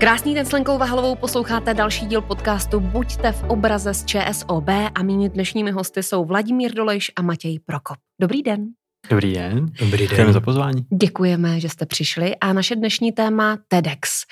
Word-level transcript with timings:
Krásný 0.00 0.34
den 0.34 0.46
s 0.46 0.52
Lenkou 0.52 0.78
Vahalovou 0.78 1.14
posloucháte 1.14 1.74
další 1.74 2.06
díl 2.06 2.22
podcastu 2.22 2.80
Buďte 2.80 3.32
v 3.32 3.42
obraze 3.42 3.94
z 3.94 4.04
ČSOB 4.04 4.68
a 4.94 5.02
mými 5.02 5.28
dnešními 5.28 5.70
hosty 5.70 6.02
jsou 6.02 6.24
Vladimír 6.24 6.74
Dolejš 6.74 7.12
a 7.16 7.22
Matěj 7.22 7.58
Prokop. 7.66 7.96
Dobrý 8.20 8.42
den. 8.42 8.66
Dobrý 9.10 9.34
den. 9.34 9.66
Dobrý 9.80 9.98
den. 9.98 10.08
Děkujeme 10.08 10.32
za 10.32 10.40
pozvání. 10.40 10.86
Děkujeme, 11.00 11.60
že 11.60 11.68
jste 11.68 11.86
přišli 11.86 12.36
a 12.36 12.52
naše 12.52 12.76
dnešní 12.76 13.12
téma 13.12 13.58
TEDx. 13.68 14.22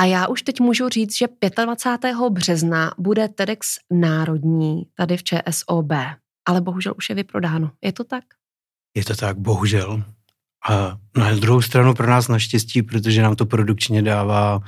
A 0.00 0.04
já 0.04 0.26
už 0.26 0.42
teď 0.42 0.60
můžu 0.60 0.88
říct, 0.88 1.16
že 1.16 1.26
25. 1.64 2.16
března 2.30 2.94
bude 2.98 3.28
TEDx 3.28 3.76
národní 3.90 4.82
tady 4.96 5.16
v 5.16 5.22
ČSOB, 5.22 5.92
ale 6.48 6.60
bohužel 6.60 6.94
už 6.96 7.08
je 7.08 7.14
vyprodáno. 7.14 7.70
Je 7.84 7.92
to 7.92 8.04
tak? 8.04 8.24
Je 8.96 9.04
to 9.04 9.16
tak, 9.16 9.38
bohužel. 9.38 10.02
A 10.70 10.96
na 11.16 11.34
druhou 11.34 11.62
stranu 11.62 11.94
pro 11.94 12.06
nás 12.06 12.28
naštěstí, 12.28 12.82
protože 12.82 13.22
nám 13.22 13.36
to 13.36 13.46
produkčně 13.46 14.02
dává 14.02 14.60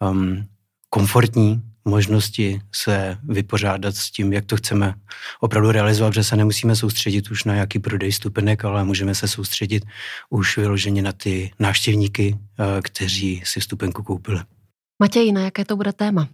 um, 0.00 0.46
komfortní 0.88 1.62
možnosti 1.84 2.60
se 2.74 3.18
vypořádat 3.24 3.94
s 3.96 4.10
tím, 4.10 4.32
jak 4.32 4.44
to 4.44 4.56
chceme 4.56 4.94
opravdu 5.40 5.72
realizovat, 5.72 6.14
že 6.14 6.24
se 6.24 6.36
nemusíme 6.36 6.76
soustředit 6.76 7.30
už 7.30 7.44
na 7.44 7.54
jaký 7.54 7.78
prodej 7.78 8.12
stupenek, 8.12 8.64
ale 8.64 8.84
můžeme 8.84 9.14
se 9.14 9.28
soustředit 9.28 9.84
už 10.30 10.56
vyloženě 10.56 11.02
na 11.02 11.12
ty 11.12 11.50
návštěvníky, 11.58 12.38
eh, 12.38 12.82
kteří 12.82 13.42
si 13.44 13.60
vstupenku 13.60 14.02
koupili. 14.02 14.40
Matěj, 15.02 15.32
na 15.32 15.40
jaké 15.40 15.64
to 15.64 15.76
bude 15.76 15.92
téma? 15.92 16.28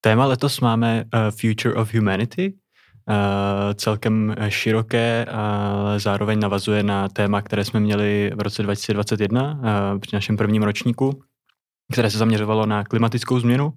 Téma 0.00 0.26
letos 0.26 0.60
máme 0.60 1.04
uh, 1.04 1.30
Future 1.30 1.74
of 1.74 1.94
Humanity, 1.94 2.52
uh, 2.52 3.14
celkem 3.74 4.34
široké, 4.48 5.24
ale 5.24 6.00
zároveň 6.00 6.40
navazuje 6.40 6.82
na 6.82 7.08
téma, 7.08 7.42
které 7.42 7.64
jsme 7.64 7.80
měli 7.80 8.32
v 8.34 8.40
roce 8.40 8.62
2021 8.62 9.52
uh, 9.52 10.00
při 10.00 10.16
našem 10.16 10.36
prvním 10.36 10.62
ročníku, 10.62 11.22
které 11.92 12.10
se 12.10 12.18
zaměřovalo 12.18 12.66
na 12.66 12.84
klimatickou 12.84 13.40
změnu. 13.40 13.72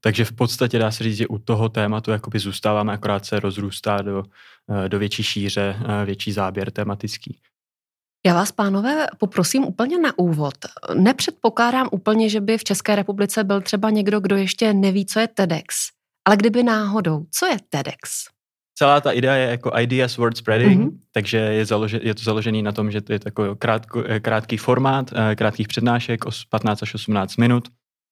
Takže 0.00 0.24
v 0.24 0.32
podstatě 0.32 0.78
dá 0.78 0.90
se 0.90 1.04
říct, 1.04 1.16
že 1.16 1.26
u 1.26 1.38
toho 1.38 1.68
tématu 1.68 2.10
jakoby 2.10 2.38
zůstáváme, 2.38 2.92
akorát 2.92 3.26
se 3.26 3.40
rozrůstá 3.40 4.02
do, 4.02 4.24
eh, 4.84 4.88
do 4.88 4.98
větší 4.98 5.22
šíře, 5.22 5.76
eh, 5.80 6.04
větší 6.04 6.32
záběr 6.32 6.70
tematický. 6.70 7.38
Já 8.26 8.34
vás, 8.34 8.52
pánové, 8.52 9.06
poprosím 9.18 9.64
úplně 9.64 9.98
na 9.98 10.18
úvod. 10.18 10.54
Nepředpokládám 10.94 11.88
úplně, 11.92 12.28
že 12.28 12.40
by 12.40 12.58
v 12.58 12.64
České 12.64 12.96
republice 12.96 13.44
byl 13.44 13.60
třeba 13.60 13.90
někdo, 13.90 14.20
kdo 14.20 14.36
ještě 14.36 14.72
neví, 14.72 15.06
co 15.06 15.20
je 15.20 15.28
TEDx. 15.28 15.88
Ale 16.24 16.36
kdyby 16.36 16.62
náhodou, 16.62 17.26
co 17.30 17.46
je 17.46 17.56
TEDx? 17.68 18.26
Celá 18.80 19.00
ta 19.00 19.12
idea 19.12 19.34
je 19.34 19.50
jako 19.50 19.70
ideas 19.78 20.16
word 20.16 20.36
spreading, 20.36 20.80
mm-hmm. 20.80 20.98
takže 21.12 21.36
je, 21.36 21.66
založe, 21.66 22.00
je 22.02 22.14
to 22.14 22.22
založený 22.22 22.62
na 22.62 22.72
tom, 22.72 22.90
že 22.90 23.00
to 23.00 23.12
je 23.12 23.18
takový 23.18 23.48
krátko, 23.58 24.04
eh, 24.08 24.20
krátký 24.20 24.56
formát, 24.56 25.12
eh, 25.12 25.36
krátkých 25.36 25.68
přednášek, 25.68 26.24
15 26.48 26.82
až 26.82 26.94
18 26.94 27.36
minut. 27.36 27.68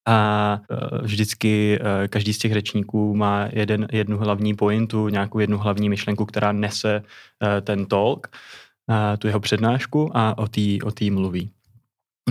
A 0.08 0.60
eh, 0.60 0.76
vždycky 1.02 1.80
každý 2.08 2.32
z 2.32 2.38
těch 2.38 2.52
řečníků 2.52 3.16
má 3.16 3.48
jeden, 3.52 3.88
jednu 3.92 4.18
hlavní 4.18 4.54
pointu, 4.54 5.08
nějakou 5.08 5.38
jednu 5.38 5.58
hlavní 5.58 5.88
myšlenku, 5.88 6.24
která 6.24 6.52
nese 6.52 7.02
ten 7.62 7.86
talk, 7.86 8.28
tu 9.18 9.26
jeho 9.26 9.40
přednášku 9.40 10.10
a 10.14 10.38
o 10.38 10.48
té 10.48 10.84
o 10.84 10.90
tý 10.90 11.10
mluví. 11.10 11.50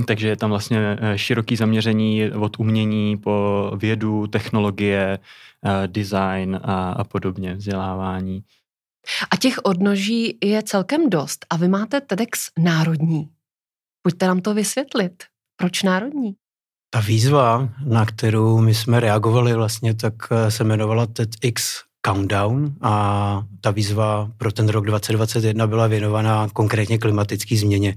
Takže 0.06 0.28
je 0.28 0.36
tam 0.36 0.50
vlastně 0.50 0.98
široký 1.16 1.56
zaměření 1.56 2.32
od 2.32 2.60
umění 2.60 3.18
po 3.18 3.72
vědu, 3.76 4.28
technologie, 4.28 5.20
Eh, 5.66 5.88
design 5.88 6.60
a, 6.64 6.92
a 6.92 7.04
podobně, 7.04 7.54
vzdělávání. 7.54 8.44
A 9.32 9.38
těch 9.38 9.58
odnoží 9.64 10.38
je 10.44 10.64
celkem 10.64 11.10
dost. 11.10 11.46
A 11.50 11.58
vy 11.58 11.68
máte 11.68 12.02
TEDx 12.02 12.50
národní. 12.60 13.30
Pojďte 14.02 14.28
nám 14.28 14.40
to 14.40 14.54
vysvětlit. 14.54 15.24
Proč 15.56 15.84
národní? 15.84 16.36
Ta 16.90 17.00
výzva, 17.00 17.70
na 17.86 18.06
kterou 18.06 18.62
my 18.62 18.76
jsme 18.76 19.00
reagovali 19.00 19.54
vlastně, 19.54 19.94
tak 19.94 20.14
eh, 20.32 20.52
se 20.52 20.64
jmenovala 20.64 21.06
TEDx 21.06 21.84
Countdown 22.06 22.76
a 22.82 23.44
ta 23.62 23.72
výzva 23.72 24.32
pro 24.38 24.52
ten 24.52 24.70
rok 24.70 24.86
2021 24.86 25.68
byla 25.68 25.88
věnovaná 25.88 26.48
konkrétně 26.54 26.98
klimatické 26.98 27.58
změně 27.58 27.96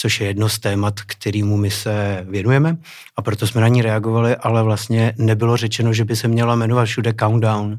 což 0.00 0.20
je 0.20 0.26
jedno 0.26 0.48
z 0.48 0.58
témat, 0.58 1.00
kterýmu 1.00 1.56
my 1.56 1.70
se 1.70 2.26
věnujeme 2.28 2.76
a 3.16 3.22
proto 3.22 3.46
jsme 3.46 3.60
na 3.60 3.68
ní 3.68 3.82
reagovali, 3.82 4.36
ale 4.36 4.62
vlastně 4.62 5.14
nebylo 5.18 5.56
řečeno, 5.56 5.92
že 5.92 6.04
by 6.04 6.16
se 6.16 6.28
měla 6.28 6.54
jmenovat 6.54 6.84
všude 6.84 7.14
Countdown. 7.20 7.78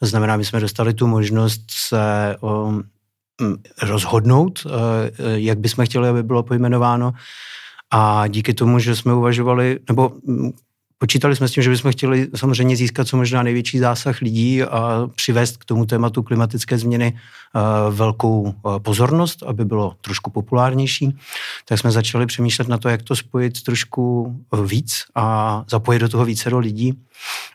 To 0.00 0.06
znamená, 0.06 0.36
my 0.36 0.44
jsme 0.44 0.60
dostali 0.60 0.94
tu 0.94 1.06
možnost 1.06 1.62
se 1.70 2.36
um, 2.40 2.84
rozhodnout, 3.82 4.66
uh, 4.66 4.72
jak 5.34 5.58
bychom 5.58 5.86
chtěli, 5.86 6.08
aby 6.08 6.22
bylo 6.22 6.42
pojmenováno 6.42 7.12
a 7.90 8.26
díky 8.26 8.54
tomu, 8.54 8.78
že 8.78 8.96
jsme 8.96 9.14
uvažovali, 9.14 9.78
nebo 9.88 10.12
Počítali 11.02 11.36
jsme 11.36 11.48
s 11.48 11.52
tím, 11.52 11.62
že 11.62 11.70
bychom 11.70 11.92
chtěli 11.92 12.28
samozřejmě 12.34 12.76
získat 12.76 13.08
co 13.08 13.16
možná 13.16 13.42
největší 13.42 13.78
zásah 13.78 14.20
lidí 14.20 14.62
a 14.62 15.08
přivést 15.14 15.56
k 15.56 15.64
tomu 15.64 15.86
tématu 15.86 16.22
klimatické 16.22 16.78
změny 16.78 17.16
eh, 17.16 17.60
velkou 17.90 18.48
eh, 18.48 18.80
pozornost, 18.80 19.42
aby 19.42 19.64
bylo 19.64 19.94
trošku 20.00 20.30
populárnější. 20.30 21.16
Tak 21.64 21.78
jsme 21.78 21.90
začali 21.90 22.26
přemýšlet 22.26 22.68
na 22.68 22.78
to, 22.78 22.88
jak 22.88 23.02
to 23.02 23.16
spojit 23.16 23.62
trošku 23.62 24.36
víc 24.64 25.04
a 25.14 25.64
zapojit 25.70 25.98
do 25.98 26.08
toho 26.08 26.24
více 26.24 26.56
lidí. 26.56 26.98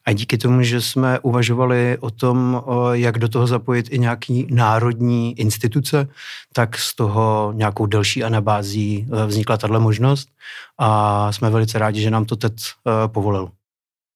A 0.05 0.13
díky 0.13 0.37
tomu, 0.37 0.63
že 0.63 0.81
jsme 0.81 1.19
uvažovali 1.19 1.97
o 1.99 2.09
tom, 2.09 2.63
jak 2.91 3.19
do 3.19 3.29
toho 3.29 3.47
zapojit 3.47 3.87
i 3.89 3.99
nějaký 3.99 4.47
národní 4.49 5.39
instituce, 5.39 6.07
tak 6.53 6.77
z 6.77 6.95
toho 6.95 7.53
nějakou 7.55 7.85
delší 7.85 8.23
anabází 8.23 9.07
e, 9.11 9.25
vznikla 9.25 9.57
tato 9.57 9.79
možnost 9.79 10.29
a 10.77 11.31
jsme 11.31 11.49
velice 11.49 11.79
rádi, 11.79 12.01
že 12.01 12.11
nám 12.11 12.25
to 12.25 12.35
teď 12.35 12.53
e, 12.53 13.07
povolil. 13.07 13.49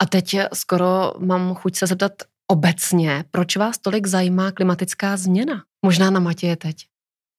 A 0.01 0.05
teď 0.05 0.35
skoro 0.53 1.13
mám 1.19 1.55
chuť 1.55 1.75
se 1.75 1.87
zeptat 1.87 2.11
obecně, 2.47 3.23
proč 3.31 3.57
vás 3.57 3.77
tolik 3.77 4.07
zajímá 4.07 4.51
klimatická 4.51 5.17
změna? 5.17 5.63
Možná 5.85 6.09
na 6.09 6.19
Matěje 6.19 6.55
teď. 6.55 6.75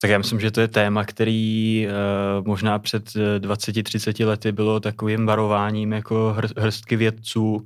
Tak 0.02 0.10
já 0.10 0.18
myslím, 0.18 0.40
že 0.40 0.50
to 0.50 0.60
je 0.60 0.68
téma, 0.68 1.04
který 1.04 1.86
uh, 1.86 2.46
možná 2.46 2.78
před 2.78 3.08
20-30 3.38 4.26
lety 4.26 4.52
bylo 4.52 4.80
takovým 4.80 5.26
varováním 5.26 5.92
jako 5.92 6.36
hrstky 6.56 6.96
vědců, 6.96 7.64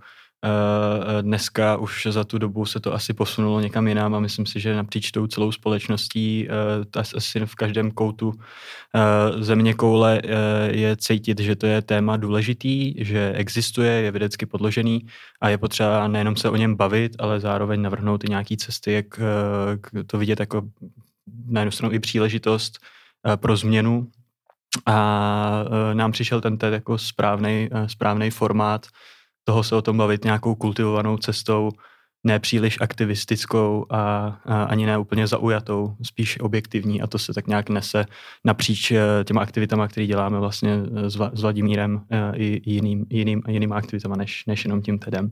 dneska 1.21 1.77
už 1.77 2.07
za 2.11 2.25
tu 2.25 2.39
dobu 2.39 2.67
se 2.67 2.81
to 2.81 2.95
asi 2.95 3.15
posunulo 3.15 3.61
někam 3.61 3.89
jinam 3.89 4.15
a 4.15 4.21
myslím 4.21 4.47
si, 4.47 4.61
že 4.61 4.77
napříč 4.77 5.11
tou 5.11 5.27
celou 5.27 5.53
společností 5.53 6.49
eh, 6.97 7.03
asi 7.17 7.47
v 7.47 7.55
každém 7.55 7.91
koutu 7.91 8.33
eh, 8.95 9.43
země 9.43 9.75
koule 9.75 10.23
je 10.71 10.97
cítit, 10.97 11.41
že 11.41 11.57
to 11.57 11.67
je 11.67 11.83
téma 11.83 12.17
důležitý, 12.17 12.95
že 13.05 13.33
existuje, 13.33 13.93
je 13.93 14.11
vědecky 14.11 14.47
podložený 14.47 15.07
a 15.41 15.49
je 15.49 15.59
potřeba 15.59 16.09
nejenom 16.09 16.37
se 16.37 16.51
o 16.51 16.57
něm 16.57 16.77
bavit, 16.77 17.17
ale 17.19 17.41
zároveň 17.41 17.83
navrhnout 17.83 18.25
i 18.25 18.29
nějaké 18.29 18.57
cesty, 18.57 18.93
jak 18.93 19.21
to 20.07 20.19
vidět 20.19 20.41
jako 20.41 20.63
na 21.47 21.61
jednu 21.61 21.71
stranu 21.71 21.95
i 21.95 21.99
příležitost 21.99 22.79
pro 23.37 23.57
změnu. 23.57 24.07
A 24.87 25.65
nám 25.93 26.13
přišel 26.13 26.41
ten 26.41 26.59
jako 26.71 26.99
správný 27.87 28.31
formát, 28.31 28.87
toho 29.45 29.63
se 29.63 29.77
o 29.77 29.83
tom 29.83 29.97
bavit 29.97 30.25
nějakou 30.25 30.55
kultivovanou 30.55 31.17
cestou, 31.17 31.71
ne 32.25 32.39
příliš 32.39 32.79
aktivistickou 32.81 33.87
a, 33.91 34.27
a 34.45 34.63
ani 34.63 34.87
ne 34.87 34.99
úplně 34.99 35.27
zaujatou, 35.27 35.97
spíš 36.03 36.41
objektivní 36.41 37.03
a 37.03 37.07
to 37.07 37.19
se 37.19 37.35
tak 37.35 37.47
nějak 37.47 37.69
nese 37.69 38.05
napříč 38.45 38.91
eh, 38.91 39.25
těma 39.25 39.41
aktivitama, 39.41 39.89
které 39.89 40.07
děláme 40.07 40.41
vlastně 40.41 40.73
eh, 40.73 41.11
s, 41.11 41.31
s 41.33 41.43
Vladimírem 41.43 42.01
eh, 42.11 42.33
i 42.37 42.71
jiným, 42.71 43.07
jiným, 43.11 43.43
jinýma 43.49 43.77
aktivitama 43.77 44.17
než, 44.17 44.47
než 44.47 44.65
jenom 44.65 44.83
tím 44.83 44.99
TEDem. 44.99 45.31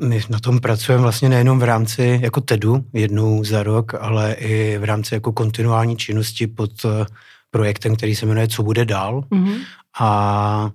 My 0.00 0.20
na 0.30 0.38
tom 0.38 0.60
pracujeme 0.60 1.02
vlastně 1.02 1.28
nejenom 1.28 1.58
v 1.58 1.62
rámci 1.62 2.20
jako 2.22 2.40
TEDu 2.40 2.84
jednou 2.92 3.44
za 3.44 3.62
rok, 3.62 3.94
ale 3.94 4.32
i 4.32 4.78
v 4.78 4.84
rámci 4.84 5.14
jako 5.14 5.32
kontinuální 5.32 5.96
činnosti 5.96 6.46
pod 6.46 6.70
projektem, 7.52 7.96
který 7.96 8.16
se 8.16 8.26
jmenuje 8.26 8.48
Co 8.48 8.62
bude 8.62 8.84
dál. 8.84 9.24
Mm-hmm. 9.30 9.58
A 10.00 10.70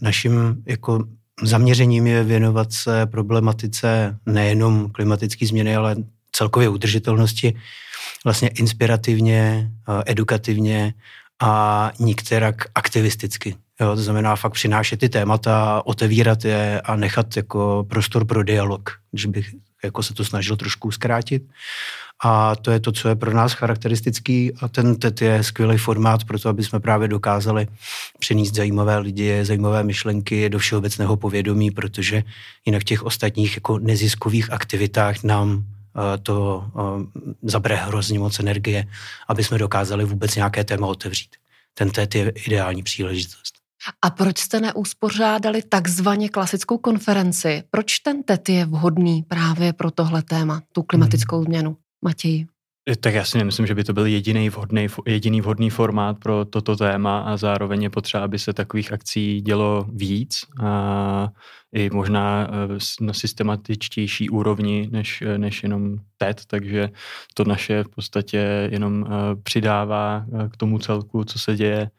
naším 0.00 0.62
jako 0.66 1.04
zaměřením 1.42 2.06
je 2.06 2.24
věnovat 2.24 2.72
se 2.72 3.06
problematice 3.06 4.18
nejenom 4.26 4.90
klimatické 4.90 5.46
změny, 5.46 5.76
ale 5.76 5.96
celkově 6.32 6.68
udržitelnosti, 6.68 7.54
vlastně 8.24 8.48
inspirativně, 8.48 9.70
edukativně 10.06 10.94
a 11.42 11.92
nikterak 11.98 12.54
aktivisticky. 12.74 13.56
Jo, 13.80 13.96
to 13.96 14.02
znamená 14.02 14.36
fakt 14.36 14.52
přinášet 14.52 15.00
ty 15.00 15.08
témata, 15.08 15.82
otevírat 15.84 16.44
je 16.44 16.80
a 16.80 16.96
nechat 16.96 17.36
jako 17.36 17.86
prostor 17.88 18.24
pro 18.24 18.42
dialog, 18.42 18.90
když 19.10 19.26
bych 19.26 19.54
jako 19.84 20.02
se 20.02 20.14
to 20.14 20.24
snažil 20.24 20.56
trošku 20.56 20.90
zkrátit. 20.90 21.42
A 22.24 22.56
to 22.56 22.70
je 22.70 22.80
to, 22.80 22.92
co 22.92 23.08
je 23.08 23.14
pro 23.14 23.34
nás 23.34 23.52
charakteristický 23.52 24.52
a 24.60 24.68
ten 24.68 24.96
TED 24.96 25.22
je 25.22 25.44
skvělý 25.44 25.78
formát 25.78 26.24
pro 26.24 26.38
to, 26.38 26.48
aby 26.48 26.64
jsme 26.64 26.80
právě 26.80 27.08
dokázali 27.08 27.68
přenést 28.18 28.54
zajímavé 28.54 28.98
lidi, 28.98 29.44
zajímavé 29.44 29.82
myšlenky 29.82 30.50
do 30.50 30.58
všeobecného 30.58 31.16
povědomí, 31.16 31.70
protože 31.70 32.22
jinak 32.66 32.82
v 32.82 32.84
těch 32.84 33.02
ostatních 33.02 33.56
jako 33.56 33.78
neziskových 33.78 34.52
aktivitách 34.52 35.22
nám 35.22 35.64
eh, 35.64 36.18
to 36.18 36.64
eh, 36.66 36.82
zabere 37.42 37.76
hrozně 37.76 38.18
moc 38.18 38.38
energie, 38.40 38.84
aby 39.28 39.44
jsme 39.44 39.58
dokázali 39.58 40.04
vůbec 40.04 40.36
nějaké 40.36 40.64
téma 40.64 40.86
otevřít. 40.86 41.36
Ten 41.74 41.90
TED 41.90 42.14
je 42.14 42.30
ideální 42.30 42.82
příležitost. 42.82 43.54
A 44.02 44.10
proč 44.10 44.38
jste 44.38 44.60
neuspořádali 44.60 45.62
takzvaně 45.62 46.28
klasickou 46.28 46.78
konferenci? 46.78 47.62
Proč 47.70 47.98
ten 47.98 48.22
TED 48.22 48.48
je 48.48 48.66
vhodný 48.66 49.22
právě 49.22 49.72
pro 49.72 49.90
tohle 49.90 50.22
téma, 50.22 50.62
tu 50.72 50.82
klimatickou 50.82 51.36
hmm. 51.36 51.44
změnu? 51.44 51.76
Matěj. 52.04 52.46
Tak 53.00 53.14
já 53.14 53.24
si 53.24 53.38
nemyslím, 53.38 53.66
že 53.66 53.74
by 53.74 53.84
to 53.84 53.92
byl 53.92 54.06
jediný 54.06 54.48
vhodný, 54.48 54.86
jediný 55.06 55.40
vhodný 55.40 55.70
formát 55.70 56.18
pro 56.18 56.44
toto 56.44 56.76
téma 56.76 57.20
a 57.20 57.36
zároveň 57.36 57.82
je 57.82 57.90
potřeba, 57.90 58.24
aby 58.24 58.38
se 58.38 58.52
takových 58.52 58.92
akcí 58.92 59.40
dělo 59.40 59.86
víc 59.92 60.40
a 60.62 61.28
i 61.72 61.90
možná 61.90 62.48
e, 62.48 63.04
na 63.04 63.12
systematičtější 63.12 64.30
úrovni 64.30 64.88
než, 64.92 65.22
než 65.36 65.62
jenom 65.62 65.98
TED, 66.16 66.42
takže 66.46 66.90
to 67.34 67.44
naše 67.44 67.84
v 67.84 67.88
podstatě 67.88 68.68
jenom 68.72 69.06
přidává 69.42 70.26
k 70.52 70.56
tomu 70.56 70.78
celku, 70.78 71.24
co 71.24 71.38
se 71.38 71.56
děje 71.56 71.90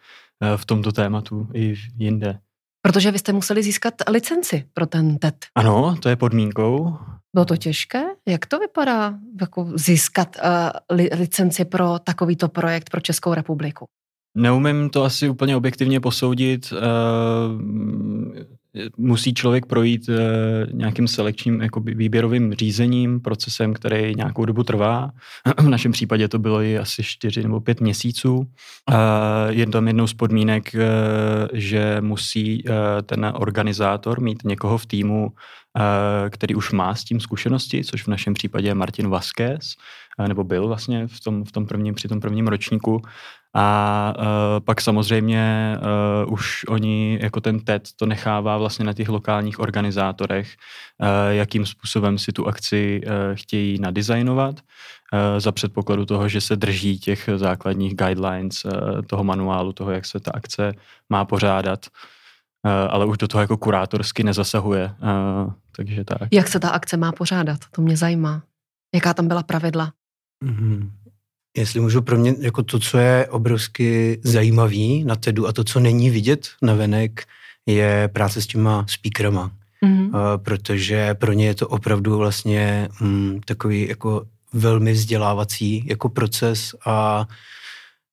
v 0.55 0.65
tomto 0.65 0.91
tématu 0.91 1.47
i 1.53 1.75
jinde. 1.97 2.39
Protože 2.85 3.11
vy 3.11 3.19
jste 3.19 3.33
museli 3.33 3.63
získat 3.63 3.93
licenci 4.09 4.65
pro 4.73 4.85
ten 4.85 5.17
TED. 5.17 5.35
Ano, 5.55 5.95
to 6.01 6.09
je 6.09 6.15
podmínkou. 6.15 6.97
Bylo 7.35 7.45
to 7.45 7.57
těžké? 7.57 8.03
Jak 8.27 8.45
to 8.45 8.59
vypadá, 8.59 9.13
jako 9.41 9.71
získat 9.75 10.37
uh, 10.43 10.97
li, 10.97 11.09
licenci 11.17 11.65
pro 11.65 11.99
takovýto 11.99 12.47
projekt 12.47 12.89
pro 12.89 13.01
Českou 13.01 13.33
republiku? 13.33 13.85
Neumím 14.37 14.89
to 14.89 15.03
asi 15.03 15.29
úplně 15.29 15.55
objektivně 15.55 15.99
posoudit. 15.99 16.71
Uh, 16.71 16.79
musí 18.97 19.33
člověk 19.33 19.65
projít 19.65 20.09
uh, 20.09 20.15
nějakým 20.73 21.07
selekčním 21.07 21.61
jakoby, 21.61 21.93
výběrovým 21.95 22.53
řízením, 22.53 23.19
procesem, 23.19 23.73
který 23.73 24.15
nějakou 24.15 24.45
dobu 24.45 24.63
trvá. 24.63 25.11
v 25.57 25.69
našem 25.69 25.91
případě 25.91 26.27
to 26.27 26.39
bylo 26.39 26.61
i 26.61 26.77
asi 26.77 27.03
čtyři 27.03 27.43
nebo 27.43 27.61
pět 27.61 27.81
měsíců. 27.81 28.35
Uh, 28.37 28.45
je 29.49 29.67
tam 29.67 29.87
jednou 29.87 30.07
z 30.07 30.13
podmínek, 30.13 30.75
uh, 30.75 30.79
že 31.53 31.97
musí 32.01 32.63
ten 33.05 33.31
organizátor 33.35 34.21
mít 34.21 34.43
někoho 34.43 34.77
v 34.77 34.85
týmu, 34.85 35.31
který 36.29 36.55
už 36.55 36.71
má 36.71 36.95
s 36.95 37.03
tím 37.03 37.19
zkušenosti, 37.19 37.83
což 37.83 38.03
v 38.03 38.07
našem 38.07 38.33
případě 38.33 38.67
je 38.67 38.75
Martin 38.75 39.07
Vasquez, 39.07 39.75
nebo 40.27 40.43
byl 40.43 40.67
vlastně 40.67 41.07
v 41.07 41.19
tom, 41.19 41.43
v 41.43 41.51
tom 41.51 41.65
prvním, 41.65 41.93
při 41.93 42.07
tom 42.07 42.19
prvním 42.19 42.47
ročníku. 42.47 43.01
A 43.55 44.13
uh, 44.17 44.25
pak 44.65 44.81
samozřejmě 44.81 45.77
uh, 46.25 46.33
už 46.33 46.65
oni, 46.67 47.19
jako 47.21 47.41
ten 47.41 47.59
TED, 47.59 47.89
to 47.95 48.05
nechává 48.05 48.57
vlastně 48.57 48.85
na 48.85 48.93
těch 48.93 49.09
lokálních 49.09 49.59
organizátorech, 49.59 50.55
uh, 51.01 51.07
jakým 51.29 51.65
způsobem 51.65 52.17
si 52.17 52.31
tu 52.31 52.47
akci 52.47 53.01
uh, 53.05 53.11
chtějí 53.33 53.79
nadizajnovat, 53.79 54.55
uh, 54.59 55.39
za 55.39 55.51
předpokladu 55.51 56.05
toho, 56.05 56.29
že 56.29 56.41
se 56.41 56.55
drží 56.55 56.99
těch 56.99 57.29
základních 57.35 57.95
guidelines 57.95 58.65
uh, 58.65 58.71
toho 59.07 59.23
manuálu, 59.23 59.73
toho, 59.73 59.91
jak 59.91 60.05
se 60.05 60.19
ta 60.19 60.31
akce 60.33 60.73
má 61.09 61.25
pořádat. 61.25 61.85
Uh, 62.65 62.71
ale 62.89 63.05
už 63.05 63.17
do 63.17 63.27
toho 63.27 63.41
jako 63.41 63.57
kurátorsky 63.57 64.23
nezasahuje. 64.23 64.95
Uh, 65.01 65.53
takže 65.75 66.03
tak. 66.03 66.27
Jak 66.31 66.47
se 66.47 66.59
ta 66.59 66.69
akce 66.69 66.97
má 66.97 67.11
pořádat? 67.11 67.59
To 67.71 67.81
mě 67.81 67.97
zajímá. 67.97 68.43
Jaká 68.95 69.13
tam 69.13 69.27
byla 69.27 69.43
pravidla? 69.43 69.91
Mm-hmm. 70.45 70.89
Jestli 71.57 71.79
můžu 71.79 72.01
pro 72.01 72.17
mě, 72.17 72.35
jako 72.39 72.63
to, 72.63 72.79
co 72.79 72.97
je 72.97 73.27
obrovsky 73.27 74.19
zajímavý 74.23 75.03
na 75.03 75.15
TEDu 75.15 75.47
a 75.47 75.51
to, 75.51 75.63
co 75.63 75.79
není 75.79 76.09
vidět 76.09 76.47
na 76.61 76.73
venek, 76.73 77.23
je 77.65 78.09
práce 78.13 78.41
s 78.41 78.47
těma 78.47 78.85
speakerama. 78.89 79.51
Mm-hmm. 79.85 80.37
Protože 80.37 81.13
pro 81.13 81.33
ně 81.33 81.45
je 81.45 81.55
to 81.55 81.67
opravdu 81.67 82.17
vlastně 82.17 82.89
um, 83.01 83.41
takový 83.45 83.87
jako 83.87 84.25
velmi 84.53 84.93
vzdělávací 84.93 85.85
jako 85.87 86.09
proces 86.09 86.75
a 86.85 87.27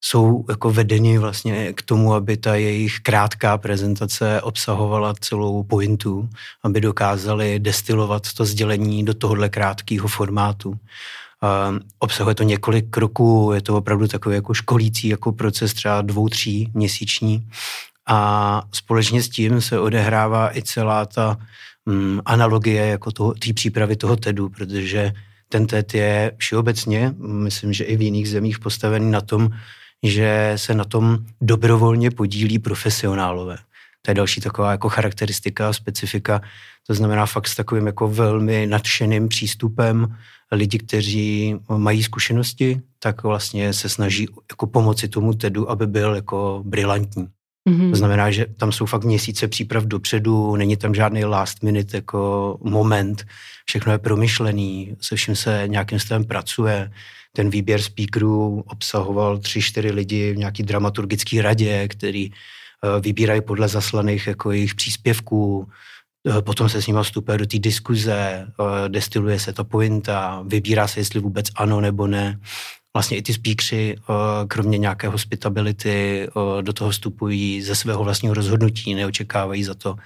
jsou 0.01 0.45
jako 0.49 0.71
vedeni 0.71 1.19
vlastně 1.19 1.73
k 1.73 1.83
tomu, 1.83 2.15
aby 2.15 2.37
ta 2.37 2.55
jejich 2.55 3.01
krátká 3.01 3.59
prezentace 3.59 4.43
obsahovala 4.43 5.15
celou 5.21 5.63
pointu, 5.63 6.29
aby 6.63 6.81
dokázali 6.81 7.59
destilovat 7.59 8.33
to 8.33 8.45
sdělení 8.45 9.05
do 9.05 9.15
tohohle 9.15 9.49
krátkého 9.49 10.09
formátu. 10.09 10.79
Obsahuje 11.99 12.35
to 12.35 12.43
několik 12.43 12.91
kroků, 12.91 13.51
je 13.55 13.63
to 13.63 13.77
opravdu 13.77 14.09
takový 14.09 14.35
jako 14.35 14.55
školící 14.55 15.09
jako 15.09 15.33
proces 15.33 15.75
třeba 15.75 16.03
dvou, 16.03 16.29
tří 16.29 16.71
měsíční 16.75 17.49
a 18.07 18.63
společně 18.73 19.23
s 19.23 19.29
tím 19.29 19.61
se 19.61 19.79
odehrává 19.79 20.57
i 20.57 20.63
celá 20.63 21.07
ta 21.07 21.37
um, 21.85 22.21
analogie 22.25 22.87
jako 22.87 23.13
té 23.13 23.53
přípravy 23.55 23.97
toho 23.97 24.17
TEDu, 24.17 24.49
protože 24.49 25.13
ten 25.49 25.67
TED 25.67 25.95
je 25.95 26.33
všeobecně, 26.37 27.15
myslím, 27.19 27.73
že 27.73 27.85
i 27.85 27.97
v 27.97 28.03
jiných 28.03 28.29
zemích 28.29 28.59
postavený 28.59 29.11
na 29.11 29.21
tom, 29.21 29.51
že 30.03 30.53
se 30.57 30.75
na 30.75 30.85
tom 30.85 31.19
dobrovolně 31.41 32.11
podílí 32.11 32.59
profesionálové. 32.59 33.57
To 34.03 34.11
je 34.11 34.15
další 34.15 34.41
taková 34.41 34.71
jako 34.71 34.89
charakteristika, 34.89 35.73
specifika. 35.73 36.41
To 36.87 36.95
znamená 36.95 37.27
fakt 37.27 37.49
s 37.49 37.57
takovým 37.57 37.87
jako 37.87 38.09
velmi 38.09 38.67
nadšeným 38.67 39.29
přístupem 39.29 40.17
lidi, 40.53 40.79
kteří 40.79 41.57
mají 41.77 42.03
zkušenosti, 42.03 42.81
tak 42.99 43.23
vlastně 43.23 43.73
se 43.73 43.89
snaží 43.89 44.27
jako 44.51 44.67
pomoci 44.67 45.09
tomu 45.09 45.35
TEDu, 45.35 45.71
aby 45.71 45.87
byl 45.87 46.15
jako 46.15 46.63
brilantní. 46.67 47.27
Mm-hmm. 47.69 47.91
To 47.91 47.97
znamená, 47.97 48.31
že 48.31 48.47
tam 48.57 48.73
jsou 48.73 48.87
fakt 48.87 49.05
měsíce 49.05 49.49
příprav 49.49 49.85
dopředu, 49.85 50.57
není 50.57 50.77
tam 50.77 50.95
žádný 50.95 51.25
last 51.25 51.63
minute 51.63 51.97
jako 51.97 52.59
moment, 52.63 53.27
všechno 53.67 53.93
je 53.93 53.99
promyšlený, 53.99 54.97
se 55.01 55.17
vším 55.17 55.37
se 55.37 55.63
nějakým 55.67 55.99
stylem 55.99 56.25
pracuje. 56.25 56.91
Ten 57.33 57.51
výběr 57.51 57.83
speakerů 57.83 58.65
obsahoval 58.67 59.39
tři, 59.39 59.63
čtyři 59.63 59.91
lidi 59.91 60.33
v 60.33 60.37
nějaký 60.37 60.63
dramaturgický 60.63 61.41
radě, 61.41 61.89
který 61.89 62.31
vybírají 63.01 63.41
podle 63.41 63.69
zaslaných 63.69 64.27
jako 64.27 64.51
jejich 64.51 64.75
příspěvků, 64.75 65.69
Eh, 66.29 66.43
potom 66.43 66.69
se 66.69 66.83
s 66.83 66.87
nimi 66.87 66.99
vstupuje 67.03 67.39
do 67.39 67.47
té 67.47 67.59
diskuze, 67.59 68.15
eh, 68.15 68.89
destiluje 68.89 69.41
se 69.41 69.53
ta 69.53 69.65
pointa, 69.65 70.45
vybírá 70.47 70.89
se, 70.89 71.01
jestli 71.01 71.21
vůbec 71.21 71.47
ano 71.57 71.81
nebo 71.81 72.07
ne. 72.07 72.41
Vlastně 72.95 73.17
i 73.17 73.23
ty 73.23 73.33
speakři, 73.33 73.97
eh, 73.99 74.13
kromě 74.49 74.79
nějaké 74.79 75.09
hospitability, 75.09 76.29
do 76.61 76.73
toho 76.73 76.91
vstupují 76.91 77.63
ze 77.63 77.75
svého 77.75 78.05
vlastního 78.05 78.35
rozhodnutí, 78.35 78.95
neočekávají 78.95 79.65
za 79.65 79.75
to 79.75 79.97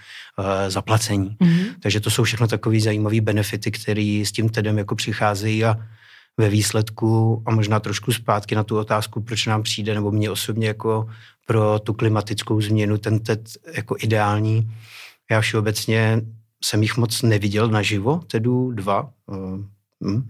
zaplacení. 0.68 1.36
Mm-hmm. 1.40 1.66
Takže 1.80 2.00
to 2.00 2.10
jsou 2.10 2.24
všechno 2.24 2.48
takové 2.48 2.80
zajímavé 2.80 3.20
benefity, 3.20 3.70
které 3.70 4.22
s 4.26 4.32
tím 4.32 4.48
TEDem 4.48 4.78
jako 4.78 4.94
přicházejí 4.94 5.64
a 5.64 5.76
ve 6.36 6.48
výsledku 6.48 7.42
a 7.46 7.50
možná 7.50 7.80
trošku 7.80 8.12
zpátky 8.12 8.54
na 8.54 8.64
tu 8.64 8.78
otázku, 8.78 9.22
proč 9.22 9.46
nám 9.46 9.62
přijde, 9.62 9.94
nebo 9.94 10.10
mě 10.10 10.30
osobně 10.30 10.68
jako 10.68 11.08
pro 11.46 11.78
tu 11.78 11.92
klimatickou 11.92 12.60
změnu 12.60 12.98
ten 12.98 13.18
TED 13.18 13.48
jako 13.74 13.96
ideální, 14.00 14.72
já 15.30 15.40
všeobecně 15.40 16.22
jsem 16.64 16.82
jich 16.82 16.96
moc 16.96 17.22
neviděl 17.22 17.68
naživo, 17.68 18.20
tedu 18.26 18.72
dva, 18.72 19.10
uh, 19.26 19.60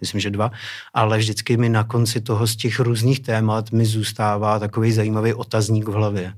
myslím, 0.01 0.21
že 0.21 0.31
dva, 0.31 0.51
ale 0.95 1.19
vždycky 1.19 1.57
mi 1.57 1.69
na 1.69 1.85
konci 1.85 2.21
toho 2.21 2.47
z 2.47 2.57
těch 2.57 2.81
různých 2.81 3.21
témat 3.21 3.73
mi 3.73 3.87
zůstává 3.87 4.59
takový 4.59 4.93
zajímavý 4.93 5.35
otazník 5.35 5.89
v 5.89 5.93
hlavě. 5.93 6.35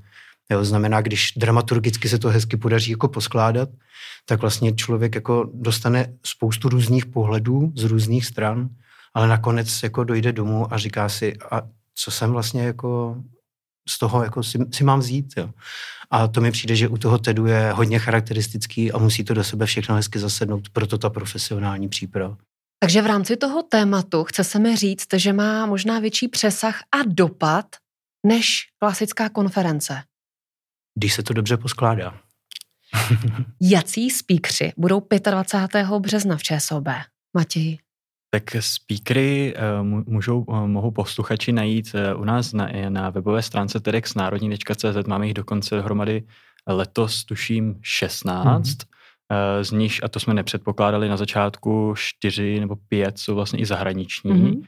Jo, 0.51 0.65
znamená, 0.65 1.01
když 1.01 1.33
dramaturgicky 1.37 2.09
se 2.09 2.19
to 2.19 2.29
hezky 2.29 2.57
podaří 2.57 2.91
jako 2.91 3.07
poskládat, 3.07 3.69
tak 4.25 4.41
vlastně 4.41 4.71
člověk 4.73 5.15
jako 5.15 5.49
dostane 5.53 6.13
spoustu 6.23 6.69
různých 6.69 7.05
pohledů 7.05 7.71
z 7.75 7.83
různých 7.83 8.25
stran, 8.25 8.69
ale 9.17 9.27
nakonec 9.27 9.83
jako 9.83 10.03
dojde 10.03 10.31
domů 10.31 10.73
a 10.73 10.77
říká 10.77 11.09
si, 11.09 11.37
a 11.51 11.61
co 11.95 12.11
jsem 12.11 12.31
vlastně 12.31 12.63
jako 12.63 13.17
z 13.89 13.99
toho 13.99 14.23
jako 14.23 14.43
si, 14.43 14.59
si 14.73 14.83
mám 14.83 14.99
vzít. 14.99 15.33
Jo. 15.37 15.49
A 16.11 16.27
to 16.27 16.41
mi 16.41 16.51
přijde, 16.51 16.75
že 16.75 16.87
u 16.87 16.97
toho 16.97 17.17
TEDu 17.17 17.45
je 17.45 17.71
hodně 17.71 17.99
charakteristický 17.99 18.91
a 18.91 18.97
musí 18.97 19.23
to 19.23 19.33
do 19.33 19.43
sebe 19.43 19.65
všechno 19.65 19.95
hezky 19.95 20.19
zasednout, 20.19 20.69
proto 20.69 20.97
ta 20.97 21.09
profesionální 21.09 21.89
příprava. 21.89 22.37
Takže 22.79 23.01
v 23.01 23.05
rámci 23.05 23.37
toho 23.37 23.63
tématu 23.63 24.23
chce 24.23 24.43
se 24.43 24.59
mi 24.59 24.75
říct, 24.75 25.07
že 25.13 25.33
má 25.33 25.65
možná 25.65 25.99
větší 25.99 26.27
přesah 26.27 26.79
a 26.91 26.97
dopad 27.07 27.65
než 28.25 28.67
klasická 28.79 29.29
konference. 29.29 30.03
Když 30.95 31.13
se 31.13 31.23
to 31.23 31.33
dobře 31.33 31.57
poskládá. 31.57 32.17
Jací 33.61 34.09
speakři 34.09 34.73
budou 34.77 35.07
25. 35.31 35.87
března 35.99 36.37
v 36.37 36.43
ČSOB? 36.43 36.87
Matěj. 37.37 37.86
Tak 38.29 38.43
speakery 38.59 39.55
uh, 39.81 40.03
můžou, 40.07 40.41
uh, 40.41 40.67
mohou 40.67 40.91
posluchači 40.91 41.51
najít 41.51 41.95
uh, 41.95 42.21
u 42.21 42.23
nás 42.23 42.53
na, 42.53 42.69
na 42.89 43.09
webové 43.09 43.41
stránce 43.41 43.79
tedxnárodní.cz. 43.79 45.07
Máme 45.07 45.25
jich 45.25 45.33
dokonce 45.33 45.75
dohromady 45.75 46.23
letos, 46.67 47.25
tuším, 47.25 47.79
16. 47.81 48.67
Mm-hmm. 48.67 48.87
Z 49.61 49.71
nich, 49.71 50.03
a 50.03 50.07
to 50.07 50.19
jsme 50.19 50.33
nepředpokládali 50.33 51.09
na 51.09 51.17
začátku, 51.17 51.93
čtyři 51.97 52.59
nebo 52.59 52.75
pět 52.75 53.17
jsou 53.17 53.35
vlastně 53.35 53.59
i 53.59 53.65
zahraniční, 53.65 54.31
mm-hmm. 54.31 54.61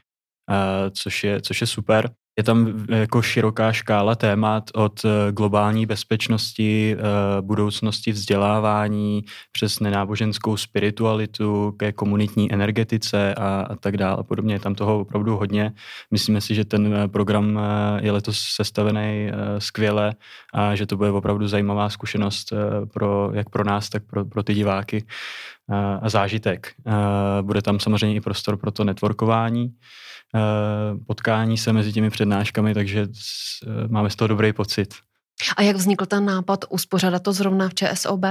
což, 0.90 1.24
je, 1.24 1.40
což 1.40 1.60
je 1.60 1.66
super. 1.66 2.10
Je 2.38 2.44
tam 2.44 2.86
jako 2.88 3.22
široká 3.22 3.72
škála 3.72 4.14
témat 4.14 4.70
od 4.74 5.04
eh, 5.04 5.32
globální 5.32 5.86
bezpečnosti, 5.86 6.96
eh, 6.98 7.02
budoucnosti 7.40 8.12
vzdělávání, 8.12 9.24
přes 9.52 9.80
nenáboženskou 9.80 10.56
spiritualitu, 10.56 11.74
ke 11.78 11.92
komunitní 11.92 12.52
energetice 12.52 13.34
a, 13.34 13.66
a 13.70 13.76
tak 13.76 13.96
dále 13.96 14.24
podobně. 14.24 14.54
Je 14.54 14.60
tam 14.60 14.74
toho 14.74 15.00
opravdu 15.00 15.36
hodně. 15.36 15.72
Myslíme 16.10 16.40
si, 16.40 16.54
že 16.54 16.64
ten 16.64 16.94
eh, 16.94 17.08
program 17.08 17.60
je 18.00 18.12
letos 18.12 18.38
sestavený 18.38 19.30
skvěle 19.58 20.14
a 20.54 20.74
že 20.74 20.86
to 20.86 20.96
bude 20.96 21.10
opravdu 21.10 21.48
zajímavá 21.48 21.88
zkušenost 21.88 22.52
pro, 22.94 23.30
jak 23.34 23.48
pro 23.48 23.64
nás, 23.64 23.88
tak 23.88 24.02
pro, 24.06 24.24
pro 24.24 24.42
ty 24.42 24.54
diváky 24.54 25.04
a 26.02 26.08
zážitek. 26.08 26.72
Bude 27.42 27.62
tam 27.62 27.80
samozřejmě 27.80 28.16
i 28.16 28.20
prostor 28.20 28.56
pro 28.56 28.70
to 28.70 28.84
networkování. 28.84 29.72
Eh, 30.34 31.04
potkání 31.06 31.58
se 31.58 31.72
mezi 31.72 31.92
těmi 31.92 32.10
přednáškami, 32.10 32.74
takže 32.74 33.06
eh, 33.06 33.88
máme 33.88 34.10
z 34.10 34.16
toho 34.16 34.28
dobrý 34.28 34.52
pocit. 34.52 34.94
A 35.56 35.62
jak 35.62 35.76
vznikl 35.76 36.06
ten 36.06 36.24
nápad 36.24 36.64
uspořádat 36.68 37.22
to 37.22 37.32
zrovna 37.32 37.68
v 37.68 37.74
ČSOB? 37.74 38.24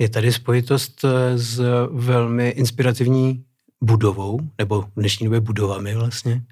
Je 0.00 0.08
tady 0.08 0.32
spojitost 0.32 1.04
eh, 1.04 1.38
s 1.38 1.62
velmi 1.92 2.48
inspirativní 2.48 3.44
budovou, 3.80 4.40
nebo 4.58 4.82
v 4.82 4.90
dnešní 4.96 5.26
době 5.26 5.40
budovami 5.40 5.94
vlastně. 5.94 6.42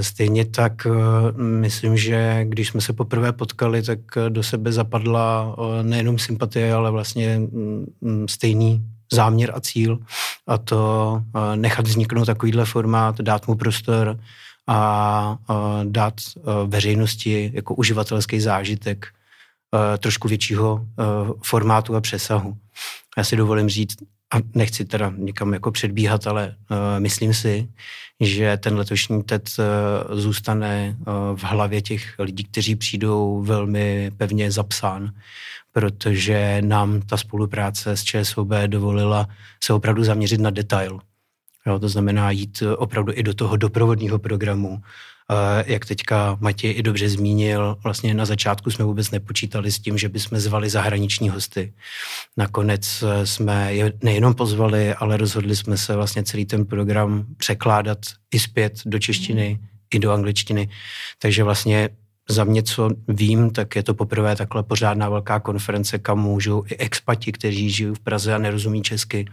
Stejně 0.00 0.44
tak 0.44 0.86
myslím, 1.36 1.96
že 1.96 2.44
když 2.44 2.68
jsme 2.68 2.80
se 2.80 2.92
poprvé 2.92 3.32
potkali, 3.32 3.82
tak 3.82 3.98
do 4.28 4.42
sebe 4.42 4.72
zapadla 4.72 5.56
nejenom 5.82 6.18
sympatie, 6.18 6.74
ale 6.74 6.90
vlastně 6.90 7.38
mm, 7.38 7.86
mm, 8.00 8.28
stejný 8.28 8.93
záměr 9.12 9.52
a 9.54 9.60
cíl 9.60 9.98
a 10.46 10.58
to 10.58 11.22
nechat 11.54 11.86
vzniknout 11.86 12.24
takovýhle 12.24 12.64
formát, 12.64 13.20
dát 13.20 13.48
mu 13.48 13.54
prostor 13.54 14.20
a 14.66 15.38
dát 15.84 16.14
veřejnosti 16.66 17.50
jako 17.54 17.74
uživatelský 17.74 18.40
zážitek 18.40 19.06
trošku 19.98 20.28
většího 20.28 20.86
formátu 21.42 21.96
a 21.96 22.00
přesahu. 22.00 22.56
Já 23.16 23.24
si 23.24 23.36
dovolím 23.36 23.68
říct, 23.68 23.96
a 24.34 24.38
nechci 24.54 24.84
teda 24.84 25.12
nikam 25.16 25.52
jako 25.54 25.70
předbíhat, 25.70 26.26
ale 26.26 26.54
myslím 26.98 27.34
si, 27.34 27.68
že 28.20 28.56
ten 28.56 28.76
letošní 28.76 29.22
TED 29.22 29.50
zůstane 30.12 30.96
v 31.34 31.44
hlavě 31.44 31.82
těch 31.82 32.14
lidí, 32.18 32.44
kteří 32.44 32.76
přijdou 32.76 33.42
velmi 33.42 34.10
pevně 34.16 34.50
zapsán 34.50 35.12
protože 35.74 36.62
nám 36.62 37.02
ta 37.02 37.16
spolupráce 37.16 37.96
s 37.96 38.04
ČSOB 38.04 38.48
dovolila 38.66 39.28
se 39.64 39.72
opravdu 39.72 40.04
zaměřit 40.04 40.40
na 40.40 40.50
detail. 40.50 41.00
Jo, 41.66 41.78
to 41.78 41.88
znamená 41.88 42.30
jít 42.30 42.62
opravdu 42.76 43.12
i 43.16 43.22
do 43.22 43.34
toho 43.34 43.56
doprovodního 43.56 44.18
programu. 44.18 44.82
Jak 45.66 45.86
teďka 45.86 46.36
Matěj 46.40 46.74
i 46.76 46.82
dobře 46.82 47.08
zmínil, 47.08 47.76
vlastně 47.84 48.14
na 48.14 48.24
začátku 48.24 48.70
jsme 48.70 48.84
vůbec 48.84 49.10
nepočítali 49.10 49.72
s 49.72 49.78
tím, 49.78 49.98
že 49.98 50.08
bychom 50.08 50.38
zvali 50.38 50.70
zahraniční 50.70 51.28
hosty. 51.28 51.74
Nakonec 52.36 53.04
jsme 53.24 53.74
je 53.74 53.92
nejenom 54.02 54.34
pozvali, 54.34 54.94
ale 54.94 55.16
rozhodli 55.16 55.56
jsme 55.56 55.76
se 55.76 55.96
vlastně 55.96 56.22
celý 56.22 56.44
ten 56.46 56.66
program 56.66 57.24
překládat 57.36 57.98
i 58.32 58.38
zpět 58.38 58.72
do 58.86 58.98
češtiny, 58.98 59.60
i 59.94 59.98
do 59.98 60.12
angličtiny. 60.12 60.68
Takže 61.18 61.44
vlastně 61.44 61.90
za 62.28 62.44
mě, 62.44 62.62
co 62.62 62.90
vím, 63.08 63.50
tak 63.50 63.76
je 63.76 63.82
to 63.82 63.94
poprvé 63.94 64.36
takhle 64.36 64.62
pořádná 64.62 65.08
velká 65.08 65.40
konference, 65.40 65.98
kam 65.98 66.18
můžou 66.18 66.64
i 66.66 66.76
expati, 66.76 67.32
kteří 67.32 67.70
žijí 67.70 67.94
v 67.94 68.00
Praze 68.00 68.34
a 68.34 68.38
nerozumí 68.38 68.82
česky, 68.82 69.26